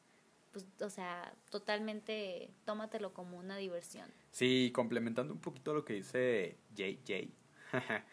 pues, 0.53 0.69
o 0.83 0.89
sea, 0.89 1.35
totalmente 1.51 2.55
tómatelo 2.65 3.13
como 3.13 3.39
una 3.39 3.57
diversión. 3.57 4.09
Sí, 4.31 4.71
complementando 4.73 5.35
un 5.35 5.41
poquito 5.41 5.75
lo 5.75 5.85
que 5.85 5.95
dice 5.95 6.59
JJ. 6.77 7.33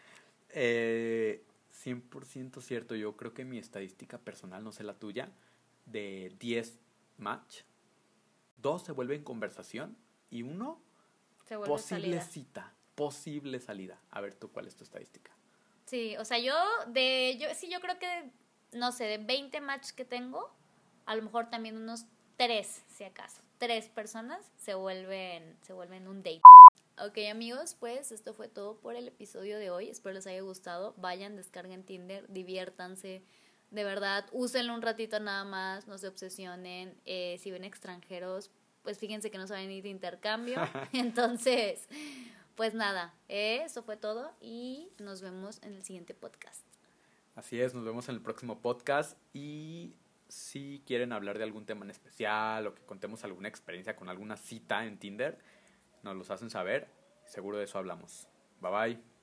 eh, 0.48 1.44
100% 1.84 2.60
cierto, 2.60 2.94
yo 2.94 3.16
creo 3.16 3.34
que 3.34 3.44
mi 3.44 3.58
estadística 3.58 4.18
personal, 4.18 4.64
no 4.64 4.72
sé 4.72 4.84
la 4.84 4.94
tuya, 4.98 5.30
de 5.86 6.34
10 6.38 6.78
match, 7.18 7.62
2 8.58 8.82
se 8.82 8.92
vuelven 8.92 9.22
conversación 9.22 9.96
y 10.30 10.42
uno 10.42 10.80
Se 11.44 11.56
vuelve 11.56 11.72
posible 11.72 12.18
salida. 12.18 12.22
cita, 12.22 12.74
posible 12.94 13.60
salida. 13.60 14.00
A 14.10 14.20
ver 14.20 14.34
tú 14.34 14.50
cuál 14.50 14.66
es 14.66 14.76
tu 14.76 14.84
estadística. 14.84 15.30
Sí, 15.86 16.16
o 16.18 16.24
sea, 16.24 16.38
yo 16.38 16.54
de 16.88 17.38
yo 17.40 17.48
sí 17.54 17.70
yo 17.70 17.80
creo 17.80 17.98
que 17.98 18.30
no 18.72 18.92
sé, 18.92 19.04
de 19.04 19.18
20 19.18 19.60
matches 19.62 19.92
que 19.92 20.04
tengo, 20.04 20.54
a 21.06 21.16
lo 21.16 21.22
mejor 21.22 21.48
también 21.48 21.76
unos 21.76 22.04
3, 22.36 22.84
si 22.88 23.04
acaso. 23.04 23.42
Tres 23.56 23.88
personas 23.88 24.52
se 24.56 24.74
vuelven 24.74 25.56
se 25.62 25.72
vuelven 25.72 26.06
un 26.08 26.22
date. 26.22 26.42
Ok, 27.06 27.18
amigos, 27.30 27.76
pues 27.78 28.10
esto 28.10 28.34
fue 28.34 28.48
todo 28.48 28.76
por 28.78 28.96
el 28.96 29.06
episodio 29.06 29.58
de 29.58 29.70
hoy. 29.70 29.88
Espero 29.88 30.14
les 30.14 30.26
haya 30.26 30.40
gustado. 30.40 30.94
Vayan, 30.96 31.36
descarguen 31.36 31.84
Tinder, 31.84 32.26
diviértanse. 32.28 33.22
De 33.70 33.84
verdad, 33.84 34.26
úsenlo 34.32 34.74
un 34.74 34.82
ratito 34.82 35.20
nada 35.20 35.44
más, 35.44 35.86
no 35.86 35.96
se 35.96 36.08
obsesionen. 36.08 37.00
Eh, 37.04 37.38
si 37.40 37.52
ven 37.52 37.62
extranjeros, 37.62 38.50
pues 38.82 38.98
fíjense 38.98 39.30
que 39.30 39.38
no 39.38 39.46
saben 39.46 39.70
ir 39.70 39.84
de 39.84 39.90
intercambio. 39.90 40.56
Entonces, 40.92 41.86
pues 42.56 42.74
nada, 42.74 43.14
eh, 43.28 43.62
eso 43.64 43.82
fue 43.82 43.96
todo 43.96 44.32
y 44.40 44.88
nos 44.98 45.22
vemos 45.22 45.60
en 45.62 45.74
el 45.74 45.84
siguiente 45.84 46.14
podcast. 46.14 46.64
Así 47.36 47.60
es, 47.60 47.74
nos 47.74 47.84
vemos 47.84 48.08
en 48.08 48.16
el 48.16 48.20
próximo 48.20 48.60
podcast 48.60 49.16
y 49.32 49.94
si 50.26 50.82
quieren 50.84 51.12
hablar 51.12 51.38
de 51.38 51.44
algún 51.44 51.64
tema 51.64 51.84
en 51.84 51.92
especial 51.92 52.66
o 52.66 52.74
que 52.74 52.82
contemos 52.82 53.22
alguna 53.22 53.48
experiencia 53.48 53.94
con 53.94 54.08
alguna 54.08 54.36
cita 54.36 54.84
en 54.84 54.98
Tinder, 54.98 55.38
nos 56.02 56.16
los 56.16 56.30
hacen 56.30 56.50
saber. 56.50 56.88
Seguro 57.26 57.58
de 57.58 57.64
eso 57.64 57.78
hablamos. 57.78 58.28
Bye 58.60 58.70
bye. 58.70 59.17